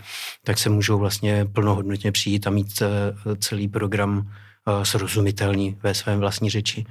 tak 0.43 0.57
se 0.57 0.69
můžou 0.69 0.97
vlastně 0.97 1.45
plnohodnotně 1.45 2.11
přijít 2.11 2.47
a 2.47 2.49
mít 2.49 2.81
eh, 2.81 3.35
celý 3.35 3.67
program 3.67 4.31
eh, 4.67 4.85
srozumitelný 4.85 5.77
ve 5.83 5.93
svém 5.93 6.19
vlastní 6.19 6.49
řeči. 6.49 6.85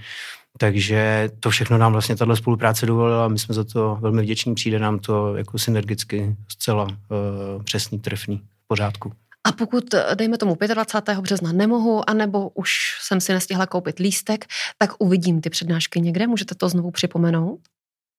Takže 0.58 1.30
to 1.40 1.50
všechno 1.50 1.78
nám 1.78 1.92
vlastně 1.92 2.16
tato 2.16 2.36
spolupráce 2.36 2.86
dovolila, 2.86 3.28
my 3.28 3.38
jsme 3.38 3.54
za 3.54 3.64
to 3.64 3.98
velmi 4.00 4.22
vděční, 4.22 4.54
přijde 4.54 4.78
nám 4.78 4.98
to 4.98 5.36
jako 5.36 5.58
synergicky 5.58 6.36
zcela 6.48 6.84
uh, 6.84 7.62
přesný, 7.62 7.98
trefný, 7.98 8.36
v 8.36 8.68
pořádku. 8.68 9.12
A 9.44 9.52
pokud, 9.52 9.84
dejme 10.14 10.38
tomu, 10.38 10.56
25. 10.74 11.18
března 11.18 11.52
nemohu, 11.52 12.10
anebo 12.10 12.48
už 12.48 12.98
jsem 13.00 13.20
si 13.20 13.32
nestihla 13.32 13.66
koupit 13.66 13.98
lístek, 13.98 14.44
tak 14.78 14.90
uvidím 14.98 15.40
ty 15.40 15.50
přednášky 15.50 16.00
někde. 16.00 16.26
Můžete 16.26 16.54
to 16.54 16.68
znovu 16.68 16.90
připomenout? 16.90 17.60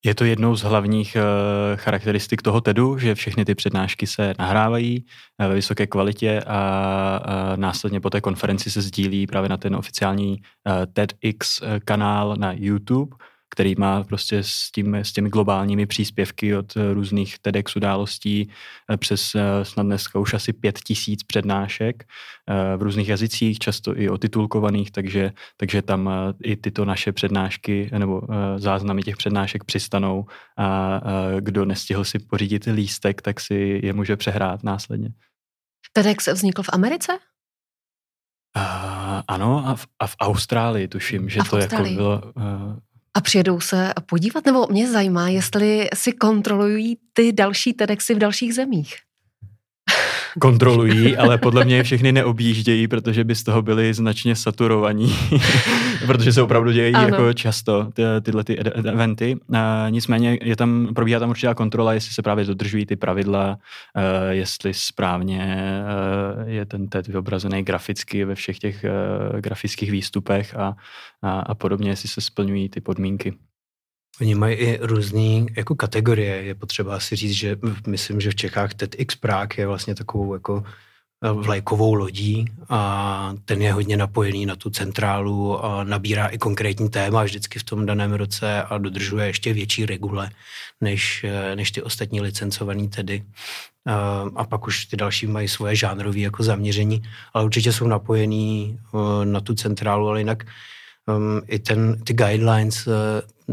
Je 0.06 0.16
to 0.16 0.26
jednou 0.26 0.56
z 0.56 0.62
hlavních 0.62 1.18
uh, 1.18 1.78
charakteristik 1.78 2.42
toho 2.42 2.62
TEDu, 2.62 2.98
že 2.98 3.16
všechny 3.16 3.46
ty 3.46 3.56
přednášky 3.56 4.08
se 4.08 4.34
nahrávají 4.40 5.06
uh, 5.40 5.48
ve 5.48 5.56
vysoké 5.56 5.88
kvalitě 5.88 6.42
a 6.48 7.22
uh, 7.54 7.58
následně 7.58 8.00
po 8.00 8.10
té 8.10 8.22
konferenci 8.22 8.72
se 8.72 8.82
sdílí 8.82 9.28
právě 9.28 9.50
na 9.50 9.58
ten 9.58 9.76
oficiální 9.76 10.42
TEDx 10.94 11.62
kanál 11.86 12.36
na 12.36 12.54
YouTube 12.56 13.16
který 13.52 13.76
má 13.78 14.04
prostě 14.04 14.38
s, 14.44 14.72
tím, 14.72 14.96
s 14.96 15.12
těmi 15.14 15.30
globálními 15.30 15.86
příspěvky 15.86 16.56
od 16.56 16.78
eh, 16.78 16.94
různých 16.94 17.40
TEDx 17.40 17.76
událostí 17.76 18.50
eh, 18.90 18.98
přes 18.98 19.36
eh, 19.36 19.66
snad 19.66 19.84
dneska 19.84 20.20
už 20.20 20.34
asi 20.34 20.54
pět 20.54 20.80
tisíc 20.80 21.24
přednášek 21.24 22.04
v 22.78 22.82
různých 22.82 23.10
jazycích, 23.10 23.60
často 23.60 24.00
i 24.00 24.10
otitulkovaných, 24.10 24.92
takže, 24.92 25.32
takže 25.58 25.82
tam 25.82 26.10
i 26.44 26.56
tyto 26.56 26.86
naše 26.86 27.12
přednášky 27.12 27.90
nebo 27.98 28.22
záznamy 28.58 29.04
těch 29.04 29.18
přednášek 29.18 29.64
přistanou 29.64 30.26
a 30.58 31.02
kdo 31.40 31.66
nestihl 31.66 32.06
si 32.06 32.20
pořídit 32.20 32.66
lístek, 32.66 33.22
tak 33.22 33.40
si 33.40 33.80
je 33.84 33.94
může 33.94 34.18
přehrát 34.18 34.64
následně. 34.64 35.10
TEDx 35.94 36.28
vznikl 36.28 36.64
v 36.64 36.70
Americe? 36.74 37.12
Uh, 38.58 39.22
ano, 39.28 39.64
a 39.68 39.76
v, 39.76 39.88
a 40.00 40.08
v 40.08 40.16
Austrálii 40.20 40.88
tuším, 40.88 41.30
že 41.30 41.40
to 41.50 41.58
jako 41.58 41.84
bylo 41.84 42.22
uh, 42.36 42.44
a 43.14 43.22
přijedou 43.22 43.60
se 43.60 43.94
podívat? 44.06 44.46
Nebo 44.46 44.68
mě 44.68 44.92
zajímá, 44.92 45.30
jestli 45.30 45.90
si 45.94 46.12
kontrolují 46.12 46.98
ty 47.14 47.32
další 47.32 47.74
TEDxy 47.74 48.16
v 48.16 48.20
dalších 48.20 48.54
zemích 48.54 48.96
kontrolují, 50.40 51.18
ale 51.18 51.38
podle 51.38 51.66
mě 51.66 51.84
všechny 51.84 52.12
neobjíždějí, 52.12 52.88
protože 52.88 53.24
by 53.24 53.36
z 53.36 53.44
toho 53.44 53.62
byli 53.62 53.94
značně 53.94 54.36
saturovaní, 54.36 55.16
protože 56.06 56.34
se 56.34 56.42
opravdu 56.42 56.72
dějí 56.72 56.94
ano. 56.94 57.08
jako 57.08 57.34
často 57.34 57.90
ty, 57.94 58.04
tyhle 58.22 58.44
ty 58.44 58.60
eventy. 58.60 59.38
A 59.54 59.86
nicméně 59.90 60.38
je 60.42 60.56
tam, 60.56 60.90
probíhá 60.96 61.20
tam 61.20 61.30
určitá 61.30 61.54
kontrola, 61.54 61.94
jestli 61.94 62.14
se 62.14 62.22
právě 62.22 62.46
dodržují 62.46 62.86
ty 62.86 62.96
pravidla, 62.96 63.58
uh, 63.96 64.04
jestli 64.30 64.74
správně 64.74 65.58
uh, 66.44 66.50
je 66.50 66.66
ten 66.66 66.88
TED 66.88 67.08
vyobrazený 67.08 67.64
graficky 67.64 68.26
ve 68.26 68.36
všech 68.36 68.60
těch 68.60 68.86
uh, 69.34 69.40
grafických 69.40 69.92
výstupech 69.92 70.56
a, 70.56 70.76
a, 71.22 71.40
a 71.40 71.56
podobně, 71.56 71.90
jestli 71.90 72.10
se 72.10 72.22
splňují 72.22 72.70
ty 72.70 72.82
podmínky. 72.82 73.34
Oni 74.22 74.36
mají 74.36 74.56
i 74.56 74.80
různé 74.82 75.46
jako 75.56 75.76
kategorie. 75.76 76.44
Je 76.44 76.56
potřeba 76.56 77.00
si 77.00 77.16
říct, 77.16 77.32
že 77.32 77.58
myslím, 77.88 78.22
že 78.22 78.32
v 78.32 78.36
Čechách 78.36 78.74
TEDx 78.74 79.16
Prague 79.16 79.58
je 79.58 79.68
vlastně 79.68 79.96
takovou 79.96 80.34
jako 80.34 80.64
eh, 80.66 81.32
vlajkovou 81.32 81.94
lodí 81.94 82.46
a 82.70 83.34
ten 83.46 83.62
je 83.62 83.74
hodně 83.74 83.98
napojený 83.98 84.46
na 84.46 84.56
tu 84.56 84.70
centrálu 84.70 85.66
a 85.66 85.84
nabírá 85.84 86.28
i 86.28 86.38
konkrétní 86.38 86.90
téma 86.90 87.24
vždycky 87.24 87.60
v 87.60 87.64
tom 87.64 87.86
daném 87.86 88.14
roce 88.14 88.64
a 88.64 88.78
dodržuje 88.78 89.28
ještě 89.28 89.54
větší 89.54 89.86
regule 89.86 90.30
než, 90.82 91.24
eh, 91.24 91.56
než 91.56 91.72
ty 91.72 91.82
ostatní 91.82 92.22
licencované 92.22 92.88
tedy. 92.88 93.24
A, 93.86 94.26
a 94.36 94.44
pak 94.44 94.68
už 94.68 94.86
ty 94.86 94.98
další 94.98 95.28
mají 95.28 95.48
svoje 95.48 95.76
žánrové 95.76 96.20
jako 96.20 96.44
zaměření, 96.44 97.04
ale 97.34 97.46
určitě 97.46 97.74
jsou 97.74 97.88
napojený 97.88 98.80
eh, 98.80 99.26
na 99.26 99.42
tu 99.42 99.54
centrálu, 99.54 100.08
ale 100.08 100.20
jinak 100.20 100.44
um, 101.08 101.42
i 101.48 101.60
ten, 101.60 102.04
ty 102.04 102.14
guidelines, 102.14 102.88
uh, 102.88 102.94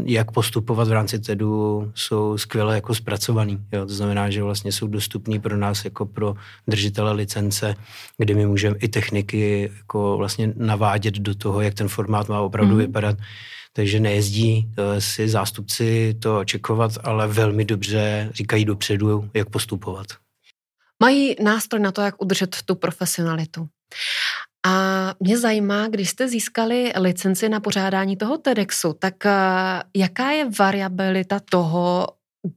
jak 0.05 0.31
postupovat 0.31 0.87
v 0.87 0.91
rámci 0.91 1.19
TEDu, 1.19 1.91
jsou 1.95 2.37
skvěle 2.37 2.75
jako 2.75 2.95
zpracovaný. 2.95 3.59
Jo? 3.71 3.85
To 3.85 3.93
znamená, 3.93 4.29
že 4.29 4.43
vlastně 4.43 4.71
jsou 4.71 4.87
dostupný 4.87 5.39
pro 5.39 5.57
nás 5.57 5.85
jako 5.85 6.05
pro 6.05 6.35
držitele 6.67 7.11
licence, 7.11 7.75
kde 8.17 8.33
my 8.33 8.45
můžeme 8.45 8.75
i 8.79 8.87
techniky 8.87 9.71
jako 9.77 10.17
vlastně 10.17 10.53
navádět 10.55 11.13
do 11.13 11.35
toho, 11.35 11.61
jak 11.61 11.73
ten 11.73 11.87
formát 11.87 12.29
má 12.29 12.41
opravdu 12.41 12.71
mm. 12.71 12.77
vypadat. 12.77 13.17
Takže 13.73 13.99
nejezdí 13.99 14.67
uh, 14.67 14.99
si 14.99 15.29
zástupci 15.29 16.15
to 16.19 16.45
čekovat, 16.45 16.91
ale 17.03 17.27
velmi 17.27 17.65
dobře 17.65 18.29
říkají 18.33 18.65
dopředu, 18.65 19.29
jak 19.33 19.49
postupovat. 19.49 20.07
Mají 21.01 21.35
nástroj 21.43 21.81
na 21.81 21.91
to, 21.91 22.01
jak 22.01 22.21
udržet 22.21 22.55
tu 22.65 22.75
profesionalitu. 22.75 23.67
A 24.65 25.13
mě 25.19 25.37
zajímá, 25.37 25.87
když 25.87 26.09
jste 26.09 26.27
získali 26.27 26.91
licenci 26.95 27.49
na 27.49 27.59
pořádání 27.59 28.17
toho 28.17 28.37
TEDxu, 28.37 28.93
tak 28.99 29.25
eh, 29.25 29.31
jaká 29.95 30.31
je 30.31 30.49
variabilita 30.59 31.39
toho, 31.51 32.07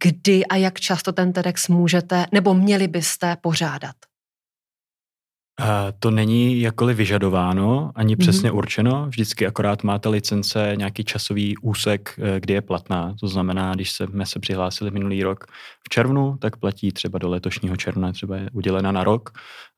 kdy 0.02 0.46
a 0.46 0.56
jak 0.56 0.80
často 0.80 1.12
ten 1.12 1.32
TEDx 1.32 1.68
můžete 1.68 2.26
nebo 2.32 2.54
měli 2.54 2.88
byste 2.88 3.36
pořádat? 3.40 3.94
To 5.98 6.10
není 6.10 6.60
jakkoliv 6.60 6.96
vyžadováno, 6.96 7.92
ani 7.94 8.14
mhm. 8.14 8.18
přesně 8.18 8.50
mm-hmm. 8.50 8.56
určeno. 8.56 9.06
Vždycky 9.08 9.46
akorát 9.46 9.82
máte 9.82 10.08
licence 10.08 10.72
nějaký 10.76 11.04
časový 11.04 11.56
úsek, 11.56 12.14
eh, 12.18 12.40
kdy 12.40 12.54
je 12.54 12.60
platná. 12.60 13.14
To 13.20 13.28
znamená, 13.28 13.74
když 13.74 13.92
jsme 13.92 14.26
se 14.26 14.40
přihlásili 14.40 14.90
minulý 14.90 15.22
rok 15.22 15.44
v 15.86 15.88
červnu, 15.88 16.36
tak 16.40 16.56
platí 16.56 16.92
třeba 16.92 17.18
do 17.18 17.28
letošního 17.28 17.76
června, 17.76 18.12
třeba 18.12 18.36
je 18.36 18.50
udělena 18.52 18.92
na 18.92 19.04
rok. 19.04 19.30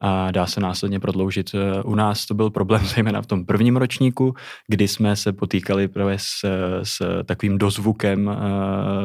A 0.05 0.31
dá 0.31 0.47
se 0.47 0.61
následně 0.61 1.01
prodloužit. 1.01 1.51
U 1.85 1.95
nás 1.95 2.27
to 2.27 2.35
byl 2.35 2.51
problém 2.51 2.87
zejména 2.95 3.23
v 3.23 3.27
tom 3.27 3.47
prvním 3.47 3.77
ročníku, 3.77 4.35
kdy 4.69 4.89
jsme 4.89 5.17
se 5.17 5.33
potýkali 5.33 5.89
právě 5.89 6.19
s, 6.19 6.45
s 6.83 7.23
takovým 7.25 7.59
dozvukem 7.59 8.31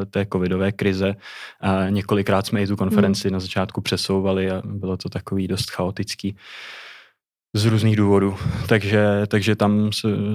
té 0.10 0.26
covidové 0.34 0.72
krize 0.72 1.16
a 1.62 1.90
několikrát 1.90 2.48
jsme 2.48 2.64
i 2.64 2.68
tu 2.68 2.76
konferenci 2.76 3.28
hmm. 3.28 3.34
na 3.34 3.40
začátku 3.40 3.82
přesouvali 3.82 4.52
a 4.52 4.62
bylo 4.66 4.98
to 4.98 5.10
takový 5.10 5.48
dost 5.48 5.72
chaotický 5.72 6.36
z 7.54 7.66
různých 7.66 7.96
důvodů. 7.96 8.38
Takže, 8.68 9.22
takže 9.28 9.56
tam 9.56 9.90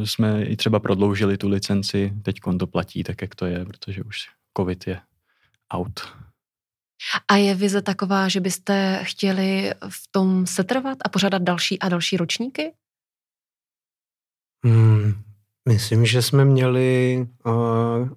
jsme 0.05 0.45
i 0.45 0.57
třeba 0.57 0.81
prodloužili 0.81 1.39
tu 1.39 1.49
licenci, 1.49 2.13
teď 2.23 2.37
to 2.59 2.67
platí 2.67 3.03
tak, 3.03 3.23
jak 3.23 3.35
to 3.35 3.47
je, 3.47 3.65
protože 3.65 4.03
už 4.03 4.27
covid 4.57 4.87
je 4.87 5.01
out. 5.75 6.01
A 7.29 7.37
je 7.37 7.55
vize 7.55 7.83
taková, 7.83 8.29
že 8.29 8.41
byste 8.41 9.01
chtěli 9.03 9.73
v 9.89 10.09
tom 10.11 10.47
setrvat 10.47 10.99
a 11.05 11.09
pořádat 11.09 11.43
další 11.43 11.79
a 11.79 11.89
další 11.89 12.17
ročníky? 12.17 12.73
Hmm, 14.65 15.15
myslím, 15.69 16.07
že 16.07 16.23
jsme 16.23 16.45
měli 16.45 17.27
uh, 17.45 18.09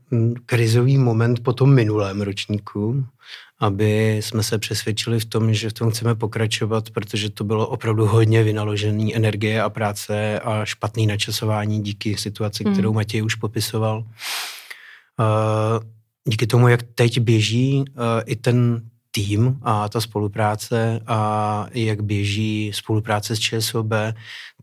krizový 0.45 0.97
moment 0.97 1.43
po 1.43 1.53
tom 1.53 1.75
minulém 1.75 2.21
ročníku, 2.21 3.05
aby 3.59 4.17
jsme 4.17 4.43
se 4.43 4.59
přesvědčili 4.59 5.19
v 5.19 5.25
tom, 5.25 5.53
že 5.53 5.69
v 5.69 5.73
tom 5.73 5.91
chceme 5.91 6.15
pokračovat, 6.15 6.89
protože 6.89 7.29
to 7.29 7.43
bylo 7.43 7.67
opravdu 7.67 8.05
hodně 8.05 8.43
vynaložené 8.43 9.13
energie 9.13 9.61
a 9.61 9.69
práce 9.69 10.39
a 10.39 10.65
špatný 10.65 11.07
načasování 11.07 11.81
díky 11.81 12.17
situaci, 12.17 12.63
hmm. 12.63 12.73
kterou 12.73 12.93
Matěj 12.93 13.23
už 13.23 13.35
popisoval. 13.35 13.97
Uh, 15.19 15.96
díky 16.27 16.47
tomu, 16.47 16.67
jak 16.67 16.83
teď 16.83 17.19
běží 17.19 17.79
uh, 17.79 18.03
i 18.25 18.35
ten 18.35 18.81
tým 19.11 19.59
a 19.61 19.89
ta 19.89 20.01
spolupráce 20.01 20.99
a 21.07 21.67
jak 21.73 22.01
běží 22.01 22.71
spolupráce 22.73 23.35
s 23.35 23.39
ČSOB, 23.39 23.91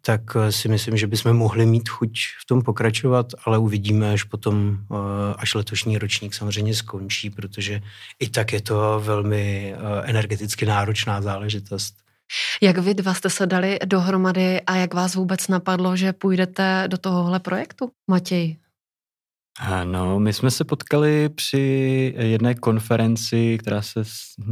tak 0.00 0.20
eh, 0.36 0.52
si 0.52 0.68
myslím, 0.68 0.96
že 0.96 1.06
bychom 1.06 1.32
mohli 1.32 1.66
mít 1.66 1.88
chuť 1.88 2.10
v 2.42 2.46
tom 2.46 2.62
pokračovat, 2.62 3.26
ale 3.44 3.58
uvidíme 3.58 4.12
až 4.12 4.22
potom, 4.22 4.78
eh, 4.92 5.34
až 5.36 5.54
letošní 5.54 5.98
ročník 5.98 6.34
samozřejmě 6.34 6.74
skončí, 6.74 7.30
protože 7.30 7.80
i 8.20 8.28
tak 8.28 8.52
je 8.52 8.60
to 8.60 9.00
velmi 9.04 9.74
energeticky 10.04 10.66
náročná 10.66 11.22
záležitost. 11.22 11.94
Jak 12.60 12.78
vy 12.78 12.94
dva 12.94 13.14
jste 13.14 13.30
se 13.30 13.46
dali 13.46 13.78
dohromady 13.84 14.60
a 14.60 14.76
jak 14.76 14.94
vás 14.94 15.14
vůbec 15.14 15.48
napadlo, 15.48 15.96
že 15.96 16.12
půjdete 16.12 16.84
do 16.86 16.98
tohohle 16.98 17.40
projektu, 17.40 17.90
Matěj? 18.10 18.56
Ano, 19.60 20.20
my 20.20 20.32
jsme 20.32 20.50
se 20.50 20.64
potkali 20.64 21.28
při 21.28 22.14
jedné 22.18 22.54
konferenci, 22.54 23.58
která 23.58 23.82
se 23.82 24.02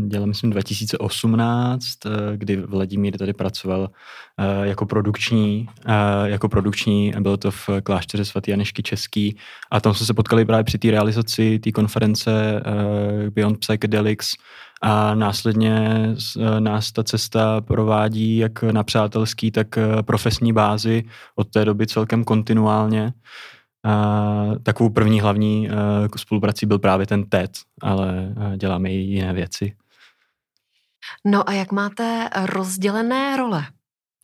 dělala, 0.07 0.27
myslím, 0.27 0.51
2018, 0.51 2.07
eh, 2.07 2.11
kdy 2.37 2.57
Vladimír 2.57 3.19
tady 3.19 3.33
pracoval 3.33 3.91
eh, 4.39 4.67
jako 4.67 4.87
produkční, 4.87 5.69
eh, 5.87 5.93
jako 6.25 6.49
produkční, 6.49 7.13
bylo 7.21 7.37
to 7.37 7.51
v 7.51 7.69
klášteře 7.83 8.25
svatý 8.25 8.51
Janešky 8.51 8.83
Český 8.83 9.37
a 9.71 9.81
tam 9.81 9.95
jsme 9.95 10.07
se 10.07 10.15
potkali 10.15 10.45
právě 10.45 10.65
při 10.65 10.79
té 10.79 10.91
realizaci 10.91 11.59
té 11.59 11.73
konference 11.73 12.63
Beyond 13.31 13.59
Psychedelics 13.59 14.35
a 14.83 15.15
následně 15.15 16.07
nás 16.59 16.93
ta 16.93 17.03
cesta 17.03 17.61
provádí 17.61 18.37
jak 18.37 18.63
na 18.63 18.85
přátelský, 18.85 19.51
tak 19.51 19.79
profesní 20.03 20.53
bázi 20.53 21.05
od 21.37 21.51
té 21.51 21.65
doby 21.65 21.87
celkem 21.87 22.25
kontinuálně. 22.25 23.13
Uh, 23.87 24.59
takovou 24.59 24.91
první 24.91 25.21
hlavní 25.21 25.69
uh, 25.69 25.77
spoluprací 26.17 26.67
byl 26.67 26.79
právě 26.79 27.07
ten 27.07 27.25
TED, 27.25 27.51
ale 27.81 28.35
uh, 28.37 28.57
děláme 28.57 28.91
i 28.91 28.95
jiné 28.95 29.33
věci. 29.33 29.77
No 31.25 31.49
a 31.49 31.53
jak 31.53 31.73
máte 31.73 32.29
rozdělené 32.45 33.37
role? 33.37 33.67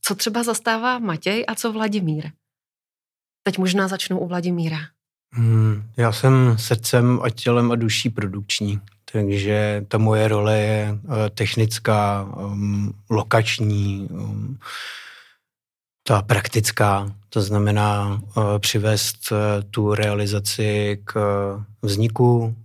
Co 0.03 0.15
třeba 0.15 0.43
zastává 0.43 0.99
Matěj 0.99 1.45
a 1.49 1.55
co 1.55 1.73
Vladimír? 1.73 2.31
Teď 3.43 3.59
možná 3.59 3.89
začnu 3.89 4.19
u 4.19 4.27
Vladimíra. 4.27 4.79
Hmm, 5.33 5.83
já 5.97 6.13
jsem 6.13 6.59
srdcem 6.59 7.21
a 7.23 7.31
tělem 7.31 7.73
a 7.73 7.77
duší 7.77 8.11
produkční, 8.11 8.81
takže 9.13 9.85
ta 9.89 9.99
moje 9.99 10.29
role 10.29 10.59
je 10.59 10.93
uh, 10.93 11.15
technická, 11.35 12.29
um, 12.37 12.95
lokační, 13.11 14.09
um, 14.11 14.59
ta 16.09 16.23
praktická, 16.23 17.13
to 17.29 17.41
znamená 17.41 18.21
uh, 18.23 18.59
přivést 18.59 19.33
uh, 19.33 19.39
tu 19.71 19.95
realizaci 19.95 20.99
k 21.05 21.17
uh, 21.17 21.63
vzniku 21.83 22.57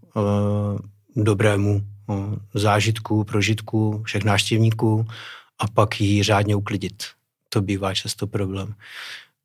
dobrému 1.15 1.81
zážitku, 2.53 3.23
prožitku 3.23 4.01
všech 4.05 4.23
návštěvníků 4.23 5.07
a 5.59 5.67
pak 5.67 6.01
ji 6.01 6.23
řádně 6.23 6.55
uklidit. 6.55 7.03
To 7.49 7.61
bývá 7.61 7.93
často 7.93 8.27
problém. 8.27 8.75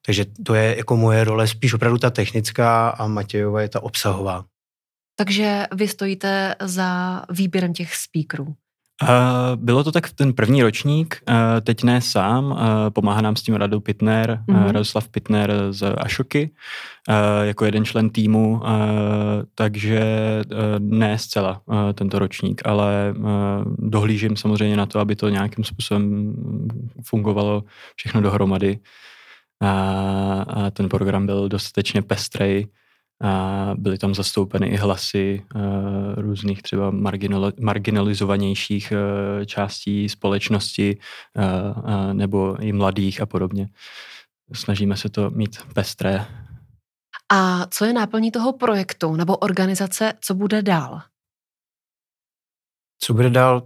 Takže 0.07 0.25
to 0.25 0.55
je 0.55 0.77
jako 0.77 0.97
moje 0.97 1.25
role 1.25 1.49
spíš 1.49 1.75
opravdu 1.75 1.99
ta 1.99 2.11
technická 2.11 2.89
a 2.89 3.07
Matějova 3.07 3.63
je 3.63 3.69
ta 3.69 3.83
obsahová. 3.83 4.45
Takže 5.17 5.67
vy 5.75 5.89
stojíte 5.89 6.55
za 6.61 7.23
výběrem 7.31 7.73
těch 7.73 7.95
speakerů. 7.97 8.55
Uh, 9.03 9.09
bylo 9.57 9.85
to 9.85 9.93
tak 9.93 10.07
v 10.07 10.13
ten 10.13 10.33
první 10.33 10.63
ročník, 10.63 11.23
uh, 11.29 11.35
teď 11.61 11.85
ne 11.85 12.01
sám, 12.01 12.45
uh, 12.45 12.59
pomáhá 12.91 13.21
nám 13.21 13.37
s 13.37 13.43
tím 13.43 13.55
Radu 13.55 13.81
Pitner, 13.81 14.43
mm-hmm. 14.49 14.65
uh, 14.65 14.73
Radoslav 14.73 15.09
Pitner 15.09 15.53
z 15.71 15.95
Ašoky, 15.97 16.51
uh, 17.09 17.15
jako 17.43 17.65
jeden 17.65 17.85
člen 17.85 18.11
týmu, 18.11 18.51
uh, 18.51 18.69
takže 19.55 20.01
uh, 20.51 20.59
ne 20.79 21.19
zcela 21.19 21.61
uh, 21.67 21.93
tento 21.93 22.19
ročník, 22.19 22.63
ale 22.65 23.15
uh, 23.17 23.27
dohlížím 23.79 24.37
samozřejmě 24.37 24.77
na 24.77 24.87
to, 24.87 25.01
aby 25.01 25.17
to 25.17 25.29
nějakým 25.29 25.65
způsobem 25.65 26.35
fungovalo 27.03 27.65
všechno 27.97 28.21
dohromady. 28.21 28.79
A, 29.61 29.71
a 30.49 30.71
ten 30.71 30.89
program 30.89 31.27
byl 31.27 31.49
dostatečně 31.49 32.03
pestrej, 32.03 32.67
a 33.21 33.73
byly 33.79 33.99
tam 33.99 34.15
zastoupeny 34.15 34.67
i 34.67 34.77
hlasy 34.77 35.45
uh, 35.55 35.63
různých 36.17 36.63
třeba 36.63 36.91
marginal, 36.91 37.53
marginalizovanějších 37.61 38.93
uh, 38.93 39.45
částí 39.45 40.09
společnosti 40.09 40.99
uh, 41.37 41.45
uh, 41.45 42.15
nebo 42.15 42.57
i 42.61 42.73
mladých 42.73 43.21
a 43.21 43.27
podobně. 43.27 43.69
Snažíme 44.53 44.97
se 44.97 45.09
to 45.09 45.31
mít 45.31 45.59
pestré. 45.75 46.27
A 47.33 47.67
co 47.67 47.85
je 47.85 47.93
náplní 47.93 48.31
toho 48.31 48.53
projektu 48.53 49.17
nebo 49.17 49.37
organizace, 49.37 50.13
co 50.21 50.35
bude 50.35 50.63
dál? 50.63 51.01
Co 53.01 53.15
bude 53.15 53.31
dál? 53.31 53.63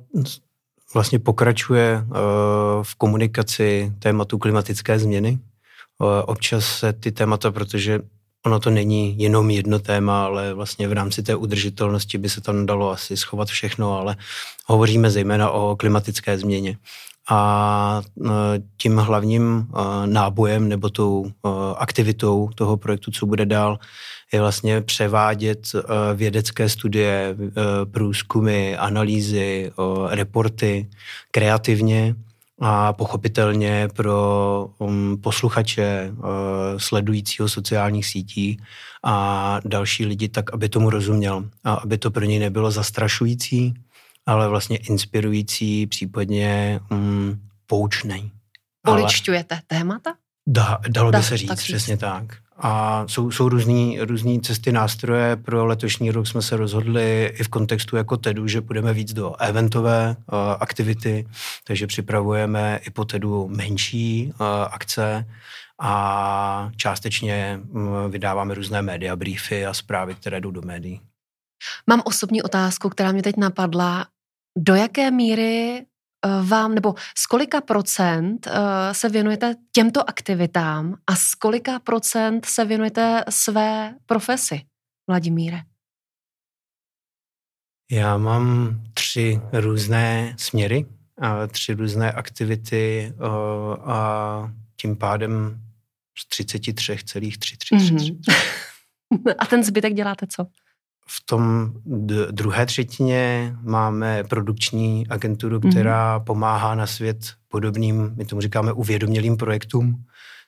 Vlastně 0.94 1.18
pokračuje 1.18 2.04
uh, 2.04 2.14
v 2.82 2.94
komunikaci 2.94 3.92
tématu 3.98 4.38
klimatické 4.38 4.98
změny. 4.98 5.38
Uh, 5.98 6.08
občas 6.26 6.64
se 6.64 6.92
ty 6.92 7.12
témata, 7.12 7.52
protože 7.52 8.00
ono 8.46 8.60
to 8.60 8.70
není 8.70 9.18
jenom 9.18 9.50
jedno 9.50 9.78
téma, 9.78 10.24
ale 10.24 10.54
vlastně 10.54 10.88
v 10.88 10.92
rámci 10.92 11.22
té 11.22 11.34
udržitelnosti 11.34 12.18
by 12.18 12.28
se 12.28 12.40
tam 12.40 12.66
dalo 12.66 12.90
asi 12.90 13.16
schovat 13.16 13.48
všechno, 13.48 13.98
ale 13.98 14.16
hovoříme 14.66 15.10
zejména 15.10 15.50
o 15.50 15.76
klimatické 15.76 16.38
změně. 16.38 16.76
A 17.30 18.02
e, 18.24 18.30
tím 18.76 18.96
hlavním 18.96 19.58
e, 19.58 20.06
nábojem 20.06 20.68
nebo 20.68 20.88
tou 20.88 21.26
e, 21.26 21.30
aktivitou 21.76 22.50
toho 22.54 22.76
projektu, 22.76 23.10
co 23.10 23.26
bude 23.26 23.46
dál, 23.46 23.78
je 24.32 24.40
vlastně 24.40 24.80
převádět 24.80 25.72
vědecké 26.14 26.68
studie, 26.68 27.36
průzkumy, 27.90 28.76
analýzy, 28.76 29.72
reporty 30.10 30.90
kreativně 31.30 32.14
a 32.64 32.92
pochopitelně 32.92 33.88
pro 33.96 34.70
um, 34.78 35.18
posluchače 35.22 36.10
uh, 36.10 36.24
sledujícího 36.76 37.48
sociálních 37.48 38.06
sítí 38.06 38.62
a 39.04 39.60
další 39.64 40.06
lidi 40.06 40.28
tak, 40.28 40.54
aby 40.54 40.68
tomu 40.68 40.90
rozuměl 40.90 41.50
a 41.64 41.74
aby 41.74 41.98
to 41.98 42.10
pro 42.10 42.24
něj 42.24 42.38
nebylo 42.38 42.70
zastrašující, 42.70 43.74
ale 44.26 44.48
vlastně 44.48 44.76
inspirující, 44.76 45.86
případně 45.86 46.80
um, 46.90 47.40
poučný. 47.66 48.32
Poličťujete 48.82 49.60
témata? 49.66 50.14
Da, 50.46 50.80
dalo 50.88 51.10
by 51.12 51.22
se 51.22 51.36
říct, 51.36 51.48
tak 51.48 51.58
přesně 51.58 51.96
tak. 51.96 52.24
A 52.56 53.04
jsou, 53.08 53.30
jsou 53.30 53.48
různý, 53.48 54.00
různý 54.00 54.40
cesty, 54.40 54.72
nástroje. 54.72 55.36
Pro 55.36 55.66
letošní 55.66 56.10
rok 56.10 56.26
jsme 56.26 56.42
se 56.42 56.56
rozhodli 56.56 57.32
i 57.38 57.44
v 57.44 57.48
kontextu 57.48 57.96
jako 57.96 58.16
TEDu, 58.16 58.48
že 58.48 58.60
půjdeme 58.60 58.92
víc 58.92 59.12
do 59.12 59.34
eventové 59.40 60.16
uh, 60.16 60.38
aktivity, 60.60 61.26
takže 61.64 61.86
připravujeme 61.86 62.80
i 62.86 62.90
po 62.90 63.04
TEDu 63.04 63.48
menší 63.48 64.32
uh, 64.40 64.46
akce 64.70 65.26
a 65.80 66.70
částečně 66.76 67.60
um, 67.68 68.10
vydáváme 68.10 68.54
různé 68.54 68.82
média 68.82 69.16
briefy 69.16 69.66
a 69.66 69.74
zprávy, 69.74 70.14
které 70.14 70.40
jdou 70.40 70.50
do 70.50 70.62
médií. 70.62 71.00
Mám 71.86 72.02
osobní 72.04 72.42
otázku, 72.42 72.88
která 72.88 73.12
mě 73.12 73.22
teď 73.22 73.36
napadla. 73.36 74.06
Do 74.58 74.74
jaké 74.74 75.10
míry 75.10 75.84
vám, 76.42 76.74
nebo 76.74 76.94
z 77.18 77.26
kolika 77.26 77.60
procent 77.60 78.46
eh, 78.46 78.94
se 78.94 79.08
věnujete 79.08 79.54
těmto 79.72 80.08
aktivitám 80.08 80.94
a 81.06 81.16
z 81.16 81.34
kolika 81.34 81.78
procent 81.78 82.44
se 82.46 82.64
věnujete 82.64 83.24
své 83.28 83.94
profesi, 84.06 84.60
Vladimíre? 85.08 85.60
Já 87.90 88.16
mám 88.16 88.80
tři 88.94 89.40
různé 89.52 90.34
směry 90.38 90.86
tři 91.48 91.74
různé 91.74 92.12
aktivity 92.12 93.14
a 93.84 94.52
tím 94.76 94.96
pádem 94.96 95.60
z 96.18 96.42
33,3. 96.42 97.78
Mm-hmm. 97.78 98.18
A 99.38 99.46
ten 99.46 99.64
zbytek 99.64 99.94
děláte 99.94 100.26
co? 100.26 100.46
V 101.06 101.26
tom 101.26 101.72
druhé 102.30 102.66
třetině 102.66 103.52
máme 103.62 104.24
produkční 104.24 105.06
agenturu, 105.08 105.60
mhm. 105.60 105.70
která 105.70 106.18
mm-hmm. 106.18 106.24
pomáhá 106.24 106.74
na 106.74 106.86
svět 106.86 107.18
podobným, 107.48 108.12
my 108.16 108.24
tomu 108.24 108.40
říkáme, 108.40 108.72
uvědomělým 108.72 109.36
projektům, 109.36 110.04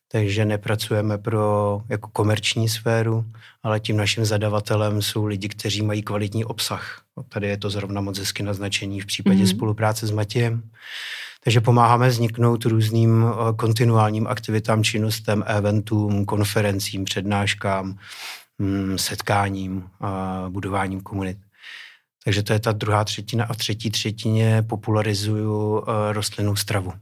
takže 0.09 0.45
nepracujeme 0.45 1.19
pro 1.19 1.81
jako 1.89 2.09
komerční 2.13 2.69
sféru, 2.69 3.25
ale 3.63 3.81
tím 3.81 3.97
naším 3.97 4.25
zadavatelem 4.25 5.03
jsou 5.03 5.25
lidi, 5.25 5.49
kteří 5.49 5.83
mají 5.83 6.03
kvalitní 6.03 6.45
obsah. 6.45 7.03
Tady 7.29 7.49
je 7.49 7.57
to 7.57 7.71
zrovna 7.71 8.01
moc 8.01 8.19
hezky 8.19 8.43
naznačení 8.43 9.01
v 9.01 9.07
případě 9.07 9.45
mm-hmm. 9.45 9.57
spolupráce 9.57 10.07
s 10.07 10.11
Matějem. 10.11 10.63
Takže 11.45 11.61
pomáháme 11.61 12.09
vzniknout 12.09 12.65
různým 12.65 13.25
eh, 13.25 13.53
kontinuálním 13.57 14.27
aktivitám, 14.27 14.85
činnostem, 14.85 15.45
eventům, 15.47 16.25
konferencím, 16.25 17.05
přednáškám, 17.05 17.99
setkáním 18.97 19.91
a 20.01 20.45
budováním 20.49 21.01
komunit. 21.01 21.39
Takže 22.25 22.43
to 22.43 22.53
je 22.53 22.59
ta 22.59 22.73
druhá 22.73 23.05
třetina 23.05 23.45
a 23.45 23.53
v 23.53 23.57
třetí 23.57 23.91
třetině 23.91 24.63
popularizuju 24.63 25.83
eh, 25.83 26.13
rostlinnou 26.13 26.57
stravu. 26.57 26.93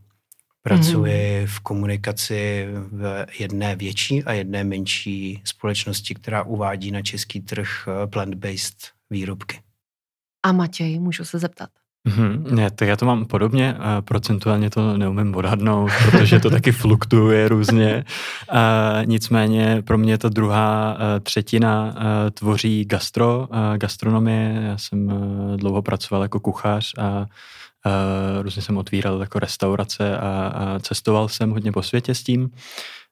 Pracuji 0.63 1.13
mm-hmm. 1.13 1.47
v 1.47 1.61
komunikaci 1.61 2.67
v 2.73 3.27
jedné 3.39 3.77
větší 3.77 4.25
a 4.25 4.33
jedné 4.33 4.65
menší 4.65 5.43
společnosti, 5.45 6.15
která 6.15 6.43
uvádí 6.43 6.91
na 6.91 7.03
český 7.03 7.41
trh 7.41 7.89
eh, 7.89 8.07
plant-based 8.07 8.89
výrobky. 9.11 9.61
A 10.43 10.53
Matěj, 10.53 10.99
můžu 10.99 11.25
se 11.25 11.39
zeptat? 11.39 11.71
Mm-hmm, 12.09 12.55
ne, 12.55 12.71
tak 12.71 12.89
já 12.89 12.97
to 12.97 13.07
mám 13.07 13.25
podobně, 13.25 13.75
a 13.75 14.03
procentuálně 14.03 14.71
to 14.71 14.97
neumím 14.97 15.37
odhadnout, 15.37 15.91
protože 16.05 16.41
to 16.41 16.51
taky 16.51 16.73
fluktuuje 16.73 17.49
různě. 17.49 18.05
A 18.51 18.93
nicméně 19.05 19.83
pro 19.87 19.99
mě 19.99 20.19
ta 20.19 20.29
druhá 20.29 20.97
třetina 21.23 21.95
tvoří 22.35 22.85
gastro, 22.85 23.49
gastronomie. 23.77 24.63
Já 24.63 24.79
jsem 24.79 25.13
dlouho 25.57 25.83
pracoval 25.83 26.23
jako 26.23 26.41
kuchař 26.41 26.93
a 26.99 27.27
různě 28.41 28.63
jsem 28.63 28.77
otvíral 28.77 29.21
jako 29.21 29.39
restaurace 29.39 30.19
a, 30.19 30.53
a 30.55 30.79
cestoval 30.79 31.29
jsem 31.29 31.51
hodně 31.51 31.73
po 31.73 31.83
světě 31.83 32.15
s 32.15 32.23
tím. 32.23 32.51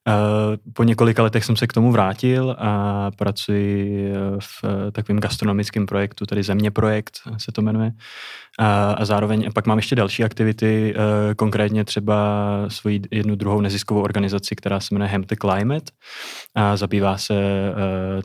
Uh, 0.07 0.57
po 0.73 0.83
několika 0.83 1.23
letech 1.23 1.45
jsem 1.45 1.55
se 1.55 1.67
k 1.67 1.73
tomu 1.73 1.91
vrátil 1.91 2.55
a 2.59 3.11
pracuji 3.11 4.13
v 4.39 4.63
takovém 4.91 5.19
gastronomickém 5.19 5.85
projektu, 5.85 6.25
tedy 6.25 6.43
Země 6.43 6.71
projekt 6.71 7.19
se 7.37 7.51
to 7.51 7.61
jmenuje. 7.61 7.91
A, 8.59 8.91
a 8.91 9.05
zároveň 9.05 9.51
pak 9.53 9.67
mám 9.67 9.77
ještě 9.77 9.95
další 9.95 10.23
aktivity, 10.23 10.95
konkrétně 11.37 11.85
třeba 11.85 12.15
svoji 12.67 13.01
jednu 13.11 13.35
druhou 13.35 13.61
neziskovou 13.61 14.01
organizaci, 14.01 14.55
která 14.55 14.79
se 14.79 14.95
jmenuje 14.95 15.09
Hemp 15.09 15.25
the 15.25 15.35
Climate 15.41 15.91
a 16.55 16.77
zabývá 16.77 17.17
se 17.17 17.35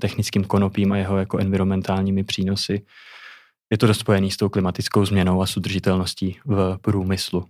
technickým 0.01 0.45
konopím 0.45 0.93
a 0.93 0.97
jeho 0.97 1.19
jako 1.19 1.39
environmentálními 1.39 2.25
přínosy 2.25 2.83
je 3.71 3.79
to 3.79 3.87
dost 3.87 3.99
spojený 3.99 4.31
s 4.31 4.37
tou 4.37 4.49
klimatickou 4.49 5.05
změnou 5.05 5.43
a 5.43 5.47
sudržitelností 5.47 6.39
v 6.45 6.79
průmyslu. 6.81 7.45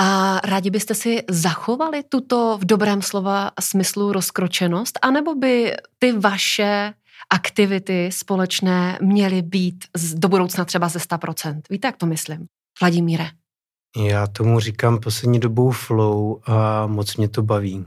A 0.00 0.40
rádi 0.44 0.70
byste 0.70 0.94
si 0.94 1.22
zachovali 1.30 2.02
tuto 2.08 2.58
v 2.58 2.64
dobrém 2.64 3.02
slova 3.02 3.50
smyslu 3.60 4.12
rozkročenost, 4.12 4.98
anebo 5.02 5.34
by 5.34 5.74
ty 5.98 6.12
vaše 6.12 6.94
aktivity 7.30 8.08
společné 8.12 8.98
měly 9.02 9.42
být 9.42 9.84
do 10.14 10.28
budoucna 10.28 10.64
třeba 10.64 10.88
ze 10.88 10.98
100%? 10.98 11.60
Víte, 11.70 11.88
jak 11.88 11.96
to 11.96 12.06
myslím? 12.06 12.46
Vladimíre. 12.80 13.26
Já 13.96 14.26
tomu 14.26 14.60
říkám 14.60 14.98
poslední 14.98 15.40
dobou 15.40 15.70
flow 15.70 16.40
a 16.46 16.86
moc 16.86 17.16
mě 17.16 17.28
to 17.28 17.42
baví. 17.42 17.86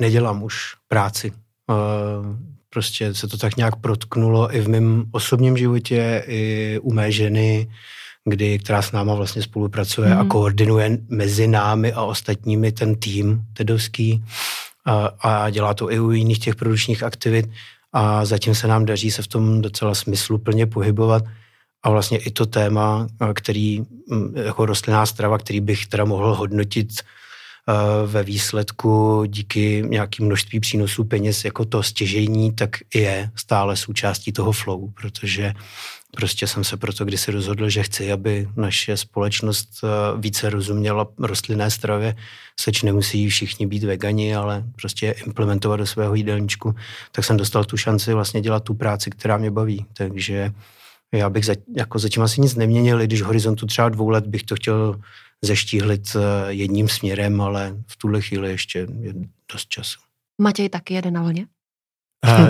Nedělám 0.00 0.42
už 0.42 0.74
práci 0.88 1.32
prostě 2.70 3.14
se 3.14 3.28
to 3.28 3.36
tak 3.36 3.56
nějak 3.56 3.76
protknulo 3.76 4.54
i 4.54 4.60
v 4.60 4.68
mém 4.68 5.04
osobním 5.10 5.56
životě, 5.56 6.24
i 6.26 6.78
u 6.82 6.92
mé 6.92 7.12
ženy, 7.12 7.70
kdy, 8.26 8.58
která 8.58 8.82
s 8.82 8.92
náma 8.92 9.14
vlastně 9.14 9.42
spolupracuje 9.42 10.08
mm. 10.08 10.18
a 10.18 10.22
mhm. 10.22 10.28
koordinuje 10.28 10.98
mezi 11.08 11.46
námi 11.46 11.92
a 11.92 12.02
ostatními 12.02 12.72
ten 12.72 12.94
tým 12.94 13.40
tedovský 13.52 14.24
a, 14.84 15.06
a 15.06 15.50
dělá 15.50 15.74
to 15.74 15.92
i 15.92 16.00
u 16.00 16.10
jiných 16.10 16.38
těch 16.38 16.54
produčních 16.54 17.02
aktivit 17.02 17.50
a 17.92 18.24
zatím 18.24 18.54
se 18.54 18.66
nám 18.66 18.84
daří 18.84 19.10
se 19.10 19.22
v 19.22 19.26
tom 19.26 19.62
docela 19.62 19.94
smysluplně 19.94 20.66
pohybovat 20.66 21.24
a 21.82 21.90
vlastně 21.90 22.18
i 22.18 22.30
to 22.30 22.46
téma, 22.46 23.06
který 23.34 23.86
jako 24.34 24.66
rostlinná 24.66 25.06
strava, 25.06 25.38
který 25.38 25.60
bych 25.60 25.86
teda 25.86 26.04
mohl 26.04 26.34
hodnotit 26.34 26.88
ve 28.06 28.22
výsledku 28.22 29.24
díky 29.26 29.84
nějakým 29.86 30.26
množství 30.26 30.60
přínosů 30.60 31.04
peněz 31.04 31.44
jako 31.44 31.64
to 31.64 31.82
stěžení, 31.82 32.52
tak 32.52 32.70
je 32.94 33.30
stále 33.34 33.76
součástí 33.76 34.32
toho 34.32 34.52
flow, 34.52 34.90
protože 34.90 35.52
prostě 36.14 36.46
jsem 36.46 36.64
se 36.64 36.76
proto 36.76 37.04
kdysi 37.04 37.30
rozhodl, 37.30 37.68
že 37.68 37.82
chci, 37.82 38.12
aby 38.12 38.48
naše 38.56 38.96
společnost 38.96 39.68
eh, 39.84 39.88
více 40.20 40.50
rozuměla 40.50 41.08
rostlinné 41.18 41.70
stravě, 41.70 42.16
seč 42.60 42.82
nemusí 42.82 43.28
všichni 43.28 43.66
být 43.66 43.84
vegani, 43.84 44.34
ale 44.34 44.64
prostě 44.76 45.10
implementovat 45.26 45.76
do 45.76 45.86
svého 45.86 46.14
jídelníčku, 46.14 46.74
tak 47.12 47.24
jsem 47.24 47.36
dostal 47.36 47.64
tu 47.64 47.76
šanci 47.76 48.12
vlastně 48.12 48.40
dělat 48.40 48.64
tu 48.64 48.74
práci, 48.74 49.10
která 49.10 49.36
mě 49.36 49.50
baví. 49.50 49.86
Takže 49.92 50.52
já 51.12 51.30
bych 51.30 51.44
za, 51.44 51.54
jako 51.76 51.98
zatím 51.98 52.22
asi 52.22 52.40
nic 52.40 52.54
neměnil, 52.54 52.98
když 52.98 53.22
v 53.22 53.24
horizontu 53.24 53.66
třeba 53.66 53.88
dvou 53.88 54.08
let 54.08 54.26
bych 54.26 54.42
to 54.42 54.56
chtěl 54.56 55.00
zeštíhlit 55.42 56.16
eh, 56.16 56.52
jedním 56.52 56.88
směrem, 56.88 57.40
ale 57.40 57.76
v 57.86 57.96
tuhle 57.96 58.22
chvíli 58.22 58.50
ještě 58.50 58.78
je 58.78 59.14
dost 59.52 59.68
času. 59.68 60.00
Matěj 60.40 60.68
taky 60.68 60.94
jede 60.94 61.10
na 61.10 61.22
vlně? 61.22 61.46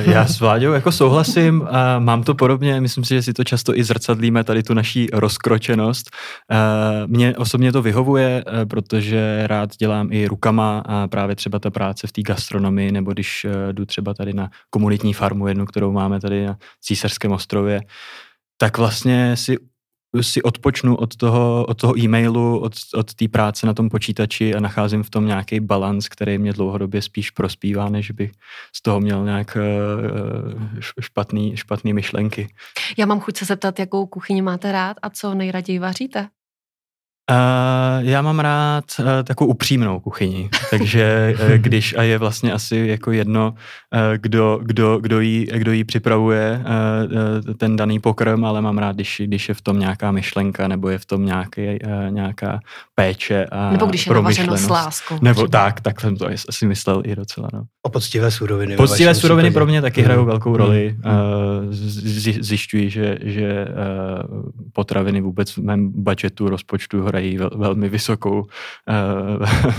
Já 0.06 0.26
s 0.26 0.40
Vláďou 0.40 0.72
jako 0.72 0.92
souhlasím, 0.92 1.68
mám 1.98 2.22
to 2.22 2.34
podobně, 2.34 2.80
myslím 2.80 3.04
si, 3.04 3.14
že 3.14 3.22
si 3.22 3.32
to 3.32 3.44
často 3.44 3.78
i 3.78 3.84
zrcadlíme, 3.84 4.44
tady 4.44 4.62
tu 4.62 4.74
naší 4.74 5.08
rozkročenost. 5.12 6.10
Mně 7.06 7.36
osobně 7.36 7.72
to 7.72 7.82
vyhovuje, 7.82 8.44
protože 8.70 9.42
rád 9.46 9.76
dělám 9.76 10.08
i 10.12 10.26
rukama 10.28 10.82
a 10.86 11.08
právě 11.08 11.36
třeba 11.36 11.58
ta 11.58 11.70
práce 11.70 12.06
v 12.06 12.12
té 12.12 12.22
gastronomii, 12.22 12.92
nebo 12.92 13.12
když 13.12 13.44
eh, 13.44 13.72
jdu 13.72 13.86
třeba 13.86 14.14
tady 14.14 14.32
na 14.32 14.50
komunitní 14.70 15.12
farmu 15.12 15.48
jednu, 15.48 15.66
kterou 15.66 15.92
máme 15.92 16.20
tady 16.20 16.46
na 16.46 16.56
Císařském 16.80 17.32
ostrově, 17.32 17.80
tak 18.58 18.78
vlastně 18.78 19.36
si 19.36 19.56
si 20.20 20.42
odpočnu 20.42 20.96
od 20.96 21.16
toho, 21.16 21.66
od 21.68 21.80
toho 21.80 21.98
e-mailu, 21.98 22.58
od, 22.58 22.72
od 22.94 23.14
té 23.14 23.28
práce 23.28 23.66
na 23.66 23.74
tom 23.74 23.88
počítači 23.88 24.54
a 24.54 24.60
nacházím 24.60 25.02
v 25.02 25.10
tom 25.10 25.26
nějaký 25.26 25.60
balans, 25.60 26.08
který 26.08 26.38
mě 26.38 26.52
dlouhodobě 26.52 27.02
spíš 27.02 27.30
prospívá, 27.30 27.88
než 27.88 28.10
bych 28.10 28.32
z 28.72 28.82
toho 28.82 29.00
měl 29.00 29.24
nějak 29.24 29.56
uh, 29.56 30.80
špatný, 31.00 31.56
špatný 31.56 31.92
myšlenky. 31.92 32.48
Já 32.98 33.06
mám 33.06 33.20
chuť 33.20 33.36
se 33.36 33.44
zeptat, 33.44 33.78
jakou 33.78 34.06
kuchyni 34.06 34.42
máte 34.42 34.72
rád 34.72 34.96
a 35.02 35.10
co 35.10 35.34
nejraději 35.34 35.78
vaříte? 35.78 36.28
Uh, 37.30 38.08
já 38.08 38.22
mám 38.22 38.40
rád 38.40 38.84
uh, 38.98 39.06
takovou 39.24 39.50
upřímnou 39.50 40.00
kuchyni, 40.00 40.50
takže 40.70 41.34
uh, 41.42 41.50
když 41.50 41.94
a 41.98 42.02
je 42.02 42.18
vlastně 42.18 42.52
asi 42.52 42.76
jako 42.76 43.12
jedno, 43.12 43.54
uh, 43.94 44.00
kdo, 44.16 44.60
kdo, 44.62 44.98
kdo, 44.98 45.20
jí, 45.20 45.46
kdo 45.54 45.72
jí 45.72 45.84
připravuje 45.84 46.64
uh, 47.46 47.54
ten 47.54 47.76
daný 47.76 48.00
pokrm, 48.00 48.44
ale 48.44 48.62
mám 48.62 48.78
rád, 48.78 48.96
když, 48.96 49.22
když 49.24 49.48
je 49.48 49.54
v 49.54 49.60
tom 49.60 49.78
nějaká 49.78 50.12
myšlenka 50.12 50.68
nebo 50.68 50.88
je 50.88 50.98
v 50.98 51.04
tom 51.04 51.26
nějaký, 51.26 51.62
uh, 51.62 52.10
nějaká 52.10 52.60
péče 52.94 53.46
a 53.46 53.70
Nebo 53.70 53.86
když 53.86 54.06
je 54.06 54.14
navařeno 54.14 54.56
s 54.56 54.68
láskou. 54.68 55.18
Nebo 55.22 55.46
třeba. 55.46 55.64
tak, 55.64 55.80
tak 55.80 56.00
jsem 56.00 56.16
to 56.16 56.26
asi 56.48 56.66
myslel 56.66 57.02
i 57.04 57.16
docela. 57.16 57.48
No. 57.52 57.64
O 57.82 57.88
poctivé 57.88 58.30
suroviny. 58.30 58.76
Poctivé 58.76 59.14
suroviny 59.14 59.50
pro 59.50 59.66
mě 59.66 59.82
taky 59.82 60.02
hrajou 60.02 60.22
mm. 60.22 60.26
velkou 60.26 60.56
roli. 60.56 60.96
Mm. 60.96 61.12
Uh, 61.12 61.74
zjišťuji, 62.40 62.90
že, 62.90 63.18
že 63.22 63.66
uh, 63.68 64.42
potraviny 64.72 65.20
vůbec 65.20 65.50
v 65.50 65.58
mém 65.58 66.02
budžetu, 66.02 66.48
rozpočtu 66.48 67.02
hrají 67.16 67.38
vel, 67.38 67.50
velmi 67.56 67.88
vysokou, 67.88 68.40
uh, 68.40 68.46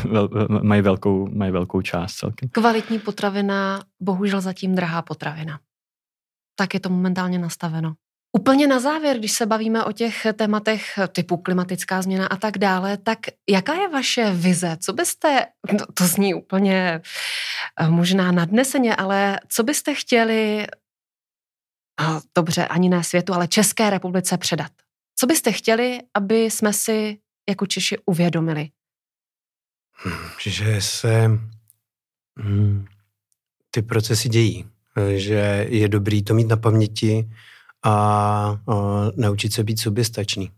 vel, 0.12 0.30
mají, 0.62 0.82
velkou, 0.82 1.28
mají 1.28 1.52
velkou 1.52 1.82
část 1.82 2.14
celkem. 2.14 2.50
Kvalitní 2.50 3.00
potravina, 3.00 3.84
bohužel 4.02 4.42
zatím 4.42 4.76
drahá 4.76 5.02
potravina. 5.02 5.60
Tak 6.56 6.74
je 6.74 6.80
to 6.80 6.90
momentálně 6.90 7.40
nastaveno. 7.40 7.94
Úplně 8.38 8.68
na 8.68 8.80
závěr, 8.80 9.18
když 9.18 9.32
se 9.32 9.46
bavíme 9.46 9.84
o 9.84 9.92
těch 9.92 10.28
tématech 10.34 11.00
typu 11.12 11.38
klimatická 11.38 12.02
změna 12.02 12.28
a 12.28 12.36
tak 12.36 12.58
dále, 12.58 12.98
tak 12.98 13.20
jaká 13.50 13.74
je 13.74 13.90
vaše 13.90 14.32
vize? 14.32 14.78
Co 14.80 14.94
byste, 14.94 15.46
no, 15.72 15.86
to 15.94 16.08
zní 16.08 16.34
úplně 16.34 17.02
eh, 17.80 17.90
možná 17.90 18.32
nadneseně, 18.32 18.96
ale 18.96 19.40
co 19.50 19.64
byste 19.64 19.94
chtěli, 19.94 20.68
dobře, 22.36 22.68
ani 22.68 22.90
ne 22.90 23.04
světu, 23.04 23.34
ale 23.34 23.48
České 23.48 23.90
republice 23.90 24.38
předat? 24.38 24.72
Co 25.20 25.28
byste 25.28 25.52
chtěli, 25.52 26.00
aby 26.14 26.44
jsme 26.44 26.74
si 26.74 27.18
jako 27.50 27.66
Češi 27.66 27.98
uvědomili? 28.06 28.70
Že 30.42 30.82
se 30.82 31.32
hmm, 32.38 32.86
ty 33.72 33.82
procesy 33.82 34.30
dějí, 34.30 34.66
že 35.16 35.66
je 35.70 35.88
dobrý 35.88 36.24
to 36.24 36.34
mít 36.34 36.48
na 36.48 36.58
paměti 36.58 37.30
a, 37.84 37.92
a 37.92 38.60
naučit 39.16 39.54
se 39.54 39.64
být 39.64 39.80
soběstačný. 39.80 40.52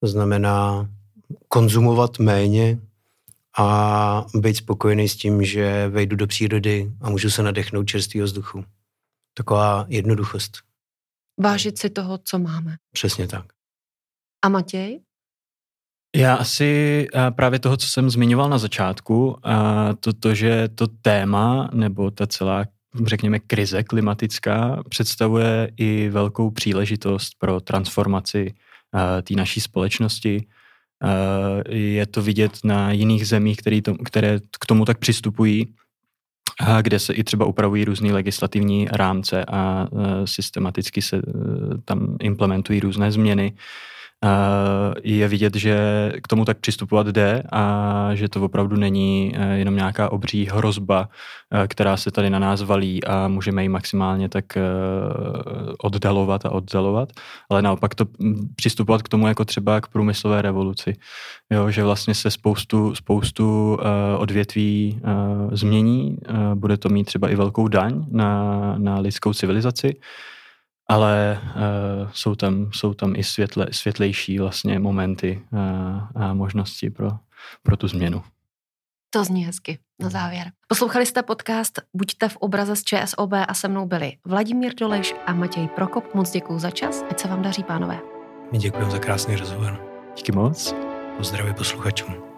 To 0.00 0.06
znamená 0.06 0.88
konzumovat 1.48 2.18
méně 2.18 2.78
a 3.58 4.26
být 4.34 4.56
spokojený 4.56 5.08
s 5.08 5.16
tím, 5.16 5.44
že 5.44 5.88
vejdu 5.88 6.16
do 6.16 6.26
přírody 6.26 6.92
a 7.00 7.10
můžu 7.10 7.30
se 7.30 7.42
nadechnout 7.42 7.86
čerstvého 7.86 8.24
vzduchu. 8.24 8.64
Taková 9.34 9.86
jednoduchost. 9.88 10.58
Vážit 11.40 11.78
si 11.78 11.90
toho, 11.90 12.18
co 12.18 12.38
máme. 12.38 12.76
Přesně 12.92 13.28
tak. 13.28 13.46
A 14.42 14.48
Matěj? 14.48 15.00
Já 16.16 16.34
asi 16.34 17.06
právě 17.30 17.58
toho, 17.58 17.76
co 17.76 17.88
jsem 17.88 18.10
zmiňoval 18.10 18.48
na 18.48 18.58
začátku, 18.58 19.36
to, 20.00 20.12
to, 20.12 20.34
že 20.34 20.68
to 20.74 20.86
téma 20.86 21.70
nebo 21.72 22.10
ta 22.10 22.26
celá, 22.26 22.64
řekněme, 23.06 23.38
krize 23.38 23.82
klimatická 23.82 24.82
představuje 24.88 25.70
i 25.76 26.08
velkou 26.08 26.50
příležitost 26.50 27.30
pro 27.38 27.60
transformaci 27.60 28.54
té 29.22 29.34
naší 29.34 29.60
společnosti. 29.60 30.46
Je 31.68 32.06
to 32.06 32.22
vidět 32.22 32.58
na 32.64 32.92
jiných 32.92 33.26
zemích, 33.26 33.56
který 33.56 33.82
to, 33.82 33.94
které 33.94 34.40
k 34.60 34.66
tomu 34.66 34.84
tak 34.84 34.98
přistupují, 34.98 35.74
kde 36.82 36.98
se 36.98 37.12
i 37.12 37.24
třeba 37.24 37.44
upravují 37.44 37.84
různé 37.84 38.12
legislativní 38.12 38.88
rámce 38.92 39.44
a 39.44 39.88
systematicky 40.24 41.02
se 41.02 41.22
tam 41.84 42.16
implementují 42.20 42.80
různé 42.80 43.12
změny 43.12 43.52
je 45.02 45.28
vidět, 45.28 45.56
že 45.56 45.76
k 46.22 46.28
tomu 46.28 46.44
tak 46.44 46.58
přistupovat 46.58 47.06
jde 47.06 47.42
a 47.52 48.10
že 48.14 48.28
to 48.28 48.42
opravdu 48.42 48.76
není 48.76 49.32
eh, 49.34 49.56
jenom 49.58 49.76
nějaká 49.76 50.12
obří 50.12 50.46
hrozba, 50.46 51.08
eh, 51.52 51.68
která 51.68 51.96
se 51.96 52.10
tady 52.10 52.30
na 52.30 52.38
nás 52.38 52.62
valí 52.62 53.04
a 53.04 53.28
můžeme 53.28 53.62
ji 53.62 53.68
maximálně 53.68 54.28
tak 54.28 54.56
eh, 54.56 54.62
oddalovat 55.78 56.46
a 56.46 56.50
oddalovat, 56.50 57.08
ale 57.50 57.62
naopak 57.62 57.94
to 57.94 58.04
hm, 58.04 58.48
přistupovat 58.56 59.02
k 59.02 59.08
tomu 59.08 59.28
jako 59.28 59.44
třeba 59.44 59.80
k 59.80 59.88
průmyslové 59.88 60.42
revoluci. 60.42 60.92
Jo, 61.50 61.70
že 61.70 61.84
vlastně 61.84 62.14
se 62.14 62.30
spoustu, 62.30 62.94
spoustu 62.94 63.78
odvětví 64.18 65.00
změní, 65.52 66.16
bude 66.54 66.76
to 66.76 66.88
mít 66.88 67.04
třeba 67.04 67.28
i 67.28 67.36
velkou 67.36 67.68
daň 67.68 68.04
na, 68.10 68.74
na 68.78 68.98
lidskou 68.98 69.34
civilizaci, 69.34 69.96
ale 70.88 71.40
uh, 71.42 72.10
jsou, 72.12 72.34
tam, 72.34 72.70
jsou 72.72 72.94
tam 72.94 73.16
i 73.16 73.24
světle, 73.24 73.66
světlejší 73.70 74.38
vlastně 74.38 74.78
momenty 74.78 75.42
uh, 75.52 76.22
a 76.22 76.34
možnosti 76.34 76.90
pro, 76.90 77.10
pro 77.62 77.76
tu 77.76 77.88
změnu. 77.88 78.22
To 79.10 79.24
zní 79.24 79.44
hezky 79.44 79.78
na 80.00 80.10
závěr. 80.10 80.52
Poslouchali 80.68 81.06
jste 81.06 81.22
podcast 81.22 81.80
Buďte 81.94 82.28
v 82.28 82.36
obraze 82.36 82.76
z 82.76 82.84
ČSOB 82.84 83.32
a 83.48 83.54
se 83.54 83.68
mnou 83.68 83.86
byli 83.86 84.12
Vladimír 84.24 84.74
Doleš 84.74 85.14
a 85.26 85.32
Matěj 85.32 85.68
Prokop. 85.68 86.14
Moc 86.14 86.30
děkuji 86.30 86.58
za 86.58 86.70
čas, 86.70 87.04
ať 87.10 87.20
se 87.20 87.28
vám 87.28 87.42
daří, 87.42 87.62
pánové. 87.62 88.00
My 88.52 88.58
děkujeme 88.58 88.90
za 88.90 88.98
krásný 88.98 89.36
rozhovor. 89.36 89.80
Díky 90.16 90.32
moc. 90.32 90.74
Pozdravuji 91.16 91.54
posluchačům. 91.54 92.33